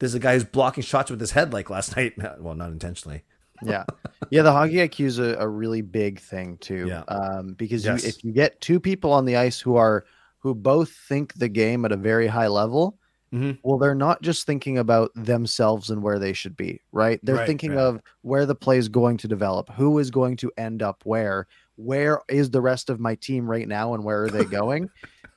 [0.00, 2.14] There's a guy who's blocking shots with his head like last night.
[2.40, 3.22] Well, not intentionally
[3.62, 3.84] yeah,
[4.30, 4.42] yeah.
[4.42, 6.86] The hockey IQ is a, a really big thing too.
[6.88, 7.02] Yeah.
[7.08, 8.02] Um, because yes.
[8.02, 10.04] you, if you get two people on the ice who are
[10.38, 12.98] who both think the game at a very high level,
[13.32, 13.52] mm-hmm.
[13.62, 17.18] well, they're not just thinking about themselves and where they should be, right?
[17.22, 17.82] They're right, thinking right.
[17.82, 21.46] of where the play is going to develop, who is going to end up where,
[21.76, 24.90] where is the rest of my team right now, and where are they going?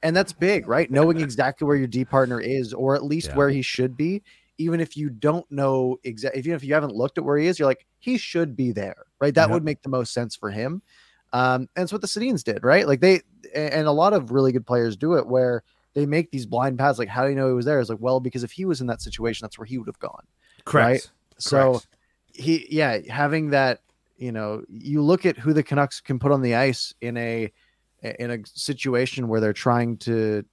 [0.04, 0.92] and that's big, right?
[0.92, 3.36] Knowing exactly where your D partner is, or at least yeah.
[3.36, 4.22] where he should be,
[4.58, 7.60] even if you don't know exactly, even if you haven't looked at where he is,
[7.60, 9.34] you're like, he should be there, right?
[9.36, 10.82] That would make the most sense for him.
[11.34, 12.88] Um, and it's what the Sedins did, right?
[12.88, 13.22] Like they,
[13.54, 17.00] and a lot of really good players do it where they make these blind paths.
[17.00, 17.80] Like, how do you know he was there?
[17.80, 20.00] It's like, well, because if he was in that situation, that's where he would have
[20.00, 20.26] gone.
[20.66, 20.86] Correct.
[20.86, 21.02] Right.
[21.02, 21.12] Correct.
[21.38, 21.82] So
[22.34, 23.82] he, yeah, having that,
[24.18, 27.52] you know, you look at who the Canucks can put on the ice in a,
[28.02, 30.44] in a situation where they're trying to,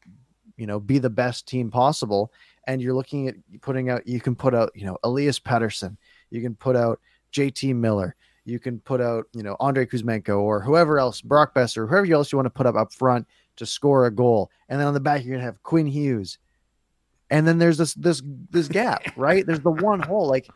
[0.56, 2.32] you know, be the best team possible
[2.66, 5.96] and you're looking at putting out, you can put out, you know, Elias Pettersson,
[6.30, 7.00] you can put out
[7.32, 11.88] JT Miller, You can put out, you know, Andrei Kuzmenko or whoever else, Brock Boeser,
[11.88, 14.50] whoever else you want to put up up front to score a goal.
[14.68, 16.38] And then on the back, you're gonna have Quinn Hughes.
[17.30, 19.44] And then there's this this this gap, right?
[19.46, 20.26] There's the one hole.
[20.28, 20.48] Like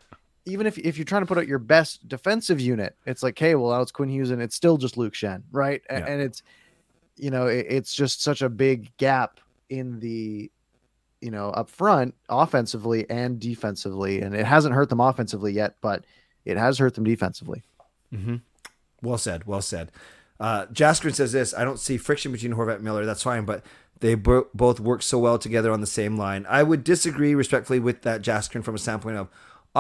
[0.45, 3.55] even if if you're trying to put out your best defensive unit, it's like, hey,
[3.55, 5.83] well, now it's Quinn Hughes and it's still just Luke Schenn, right?
[5.91, 6.13] And, Yeah.
[6.13, 6.43] and it's
[7.17, 9.41] you know, it, it's just such a big gap
[9.71, 10.51] in the
[11.21, 16.05] you know up front offensively and defensively and it hasn't hurt them offensively yet but
[16.45, 17.62] it has hurt them defensively
[18.14, 18.37] Mm-hmm.
[19.03, 19.45] Well said.
[19.45, 19.93] Well said.
[20.41, 23.05] Uh, Jaskrin says this I don't see friction between Horvat and Miller.
[23.05, 23.64] That's fine, but
[24.01, 26.47] they bo- both work so well together on the same line.
[26.49, 29.29] I would disagree respectfully with that Jaskrin from a standpoint of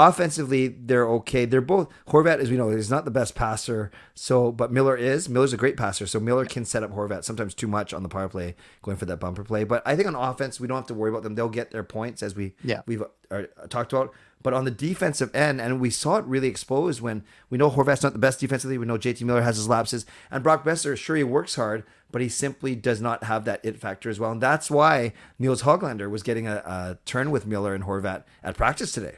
[0.06, 1.44] offensively, they're okay.
[1.44, 3.90] They're both Horvat, as we know, is not the best passer.
[4.14, 5.28] So, but Miller is.
[5.28, 8.08] Miller's a great passer, so Miller can set up Horvat sometimes too much on the
[8.08, 9.64] power play, going for that bumper play.
[9.64, 11.34] But I think on offense, we don't have to worry about them.
[11.34, 12.82] They'll get their points as we Yeah.
[12.86, 14.12] we've uh, talked about.
[14.40, 18.04] But on the defensive end, and we saw it really exposed when we know Horvat's
[18.04, 18.78] not the best defensively.
[18.78, 21.82] We know JT Miller has his lapses, and Brock Boeser, sure he works hard,
[22.12, 24.30] but he simply does not have that it factor as well.
[24.30, 28.56] And that's why Nils Hoglander was getting a, a turn with Miller and Horvat at
[28.56, 29.16] practice today.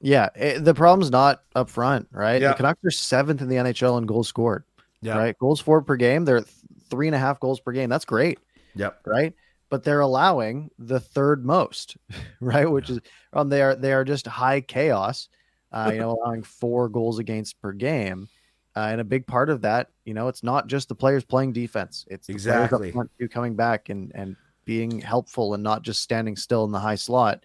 [0.00, 2.48] Yeah it, the problem's not up front right Yeah.
[2.48, 4.64] the canucks are seventh in the nhl in goals scored
[5.02, 5.16] Yeah.
[5.18, 6.44] right goals for per game they're
[6.90, 8.38] three and a half goals per game that's great
[8.74, 9.00] Yep.
[9.06, 9.34] right
[9.70, 11.96] but they're allowing the third most
[12.40, 13.00] right which is
[13.32, 15.28] um they are they are just high chaos
[15.72, 18.28] uh you know allowing four goals against per game
[18.76, 21.52] uh, and a big part of that you know it's not just the players playing
[21.52, 22.92] defense it's the players up Exactly.
[22.92, 24.34] front too coming back and and
[24.64, 27.44] being helpful and not just standing still in the high slot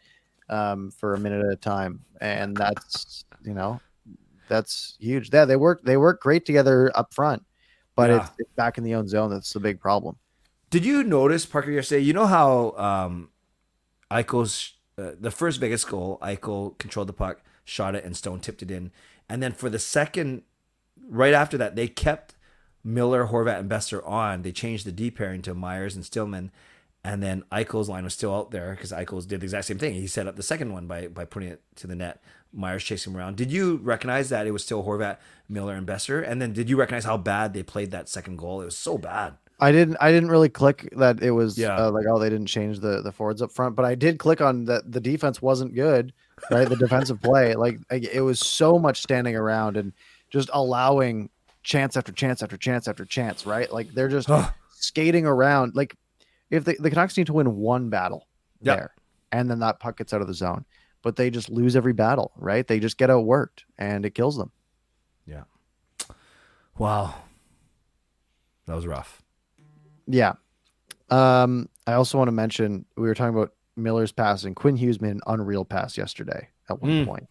[0.49, 3.79] um for a minute at a time and that's you know
[4.47, 7.43] that's huge yeah they work they work great together up front
[7.95, 8.21] but Yeah.
[8.23, 10.15] it's, it's back in the own zone that's the big problem
[10.69, 12.03] Did you notice Parker yesterday?
[12.03, 13.29] You know how um,
[14.11, 18.61] Eichel's uh, the first biggest goal, Eichel controlled the puck, shot it, and Stone tipped
[18.61, 18.91] it in,
[19.29, 20.43] and then for the second,
[21.09, 22.35] right after that, they kept
[22.83, 24.41] Miller, Horvat, and Boeser on.
[24.41, 26.51] They changed the D pairing to Myers and Stillman,
[27.03, 29.93] and then Eichel's line was still out there because Eichel's did the exact same thing.
[29.93, 32.21] He set up the second one by by putting it to the net.
[32.51, 33.35] Myers chasing him around.
[33.37, 36.27] Did you recognize that it was still Horvat, Miller, and Boeser?
[36.27, 38.59] And then did you recognize how bad they played that second goal?
[38.61, 39.35] It was so bad.
[39.59, 39.97] I didn't.
[40.01, 41.77] I didn't really click that it was Yeah.
[41.77, 44.41] uh, like oh they didn't change the the forwards up front, but I did click
[44.41, 46.11] on that the defense wasn't good,
[46.49, 46.67] right?
[46.67, 49.93] The defensive play, like, it was so much standing around and
[50.31, 51.29] just allowing
[51.61, 53.71] chance after chance after chance after chance, right?
[53.71, 54.29] Like they're just
[54.71, 55.75] skating around.
[55.75, 55.95] Like
[56.49, 58.27] if the the Canucks need to win one battle
[58.61, 58.77] Yep.
[58.77, 58.95] there,
[59.31, 60.65] and then that puck gets out of the zone,
[61.01, 62.67] but they just lose every battle, right?
[62.67, 64.51] They just get outworked and it kills them.
[65.25, 65.43] Yeah.
[66.77, 67.13] Wow.
[68.65, 69.21] That was rough.
[70.07, 70.33] Yeah.
[71.09, 74.53] Um, I also want to mention we were talking about Miller's passing.
[74.55, 77.05] Quinn Hughes made an unreal pass yesterday at one Mm.
[77.05, 77.27] point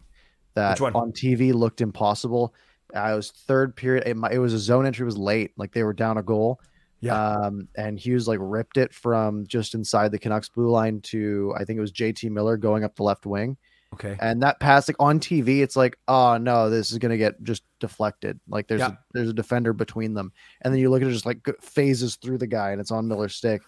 [0.55, 0.93] that one?
[0.95, 2.53] on TV looked impossible.
[2.95, 4.03] I was third period.
[4.07, 5.03] It, it was a zone entry.
[5.03, 5.51] It was late.
[5.57, 6.59] Like they were down a goal.
[7.01, 7.15] Yeah.
[7.21, 11.63] Um, and Hughes like ripped it from just inside the Canucks blue line to I
[11.63, 13.57] think it was JT Miller going up the left wing.
[13.93, 14.15] Okay.
[14.21, 17.63] And that pass, like on TV, it's like, oh no, this is gonna get just
[17.79, 18.39] deflected.
[18.47, 18.89] Like there's Yeah.
[18.89, 20.31] a, there's a defender between them,
[20.61, 23.07] and then you look at it just like phases through the guy, and it's on
[23.07, 23.61] Miller's stick.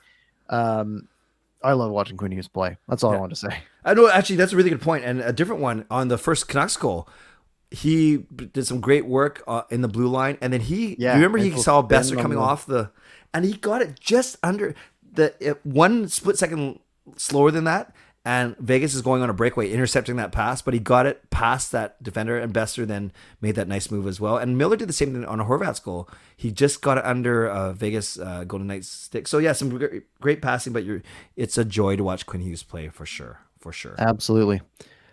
[0.49, 1.07] Um,
[1.63, 2.77] I love watching Quinn Hughes play.
[2.87, 3.19] That's all I Yeah.
[3.21, 3.59] want to say.
[3.85, 4.09] I know.
[4.09, 7.07] Actually, that's a really good point, and a different one on the first Canucks goal.
[7.71, 10.95] He did some great work uh, in the blue line, and then he.
[10.99, 12.91] Yeah, you remember he saw spin Boeser coming the- off the,
[13.33, 14.75] and he got it just under
[15.13, 16.79] the it, one split second
[17.15, 20.79] slower than that, and Vegas is going on a breakaway, intercepting that pass, but he
[20.79, 24.37] got it past that defender, and Boeser then made that nice move as well.
[24.37, 26.07] And Miller did the same thing on a Horvat's goal.
[26.35, 29.27] He just got it under uh, Vegas uh, Golden Knights stick.
[29.27, 31.01] So yeah, some great, great passing, but you're
[31.35, 33.95] it's a joy to watch Quinn Hughes play for sure, for sure.
[33.97, 34.61] Absolutely.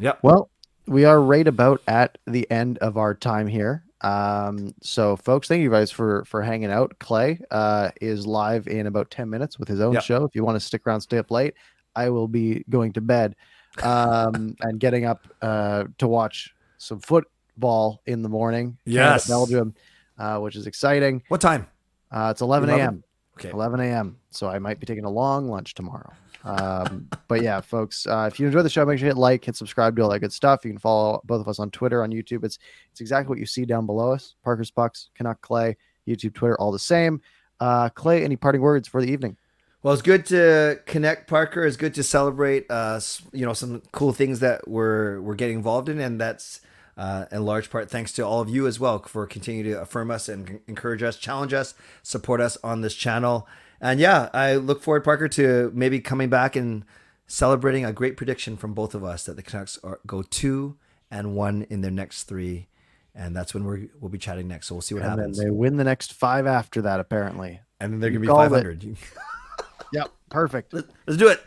[0.00, 0.20] Yep.
[0.22, 0.50] Well,
[0.88, 3.84] we are right about at the end of our time here.
[4.00, 6.98] Um, so folks, thank you guys for for hanging out.
[7.00, 10.02] Clay uh is live in about 10 minutes with his own Yep.
[10.04, 10.24] show.
[10.24, 11.54] If you want to stick around, stay up late.
[11.96, 13.34] I will be going to bed
[13.82, 18.78] um and getting up uh to watch some football in the morning.
[18.86, 19.26] Yes.
[19.28, 19.74] Belgium,
[20.16, 21.22] uh, which is exciting.
[21.28, 21.66] What time?
[22.10, 22.84] Uh, it's 11 11?
[22.86, 23.04] a.m.
[23.36, 23.50] Okay.
[23.50, 24.16] 11 a.m.
[24.30, 26.12] So I might be taking a long lunch tomorrow.
[26.44, 29.44] Um, but yeah, folks, uh, if you enjoy the show, make sure you hit like,
[29.44, 30.64] hit subscribe, do all that good stuff.
[30.64, 32.44] You can follow both of us on Twitter, on YouTube.
[32.44, 32.58] It's
[32.90, 34.34] it's exactly what you see down below us.
[34.44, 35.76] Parker's Pucks, Canuck Clay,
[36.06, 37.20] YouTube, Twitter, all the same.
[37.60, 39.36] Uh, Clay, any parting words for the evening?
[39.82, 41.64] Well, it's good to connect, Parker.
[41.64, 43.00] It's good to celebrate, uh,
[43.32, 46.60] you know, some cool things that we're we're getting involved in, and that's
[46.96, 50.10] uh, in large part thanks to all of you as well for continuing to affirm
[50.10, 53.46] us and encourage us, challenge us, support us on this channel.
[53.80, 56.84] And yeah, I look forward, Parker, to maybe coming back and
[57.26, 60.76] celebrating a great prediction from both of us that the Canucks are, go two
[61.10, 62.68] and one in their next three.
[63.14, 64.66] and that's when we're we'll be chatting next.
[64.68, 65.38] So we'll see what and happens.
[65.38, 67.60] then they win the next five after that, apparently.
[67.80, 68.96] and then they're gonna be 500.
[69.92, 70.74] Yep, perfect.
[70.74, 71.40] Let's do it.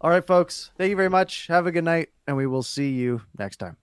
[0.00, 0.70] All right, folks.
[0.78, 1.48] Thank you very much.
[1.48, 3.76] Have a good night, and we will see you next time.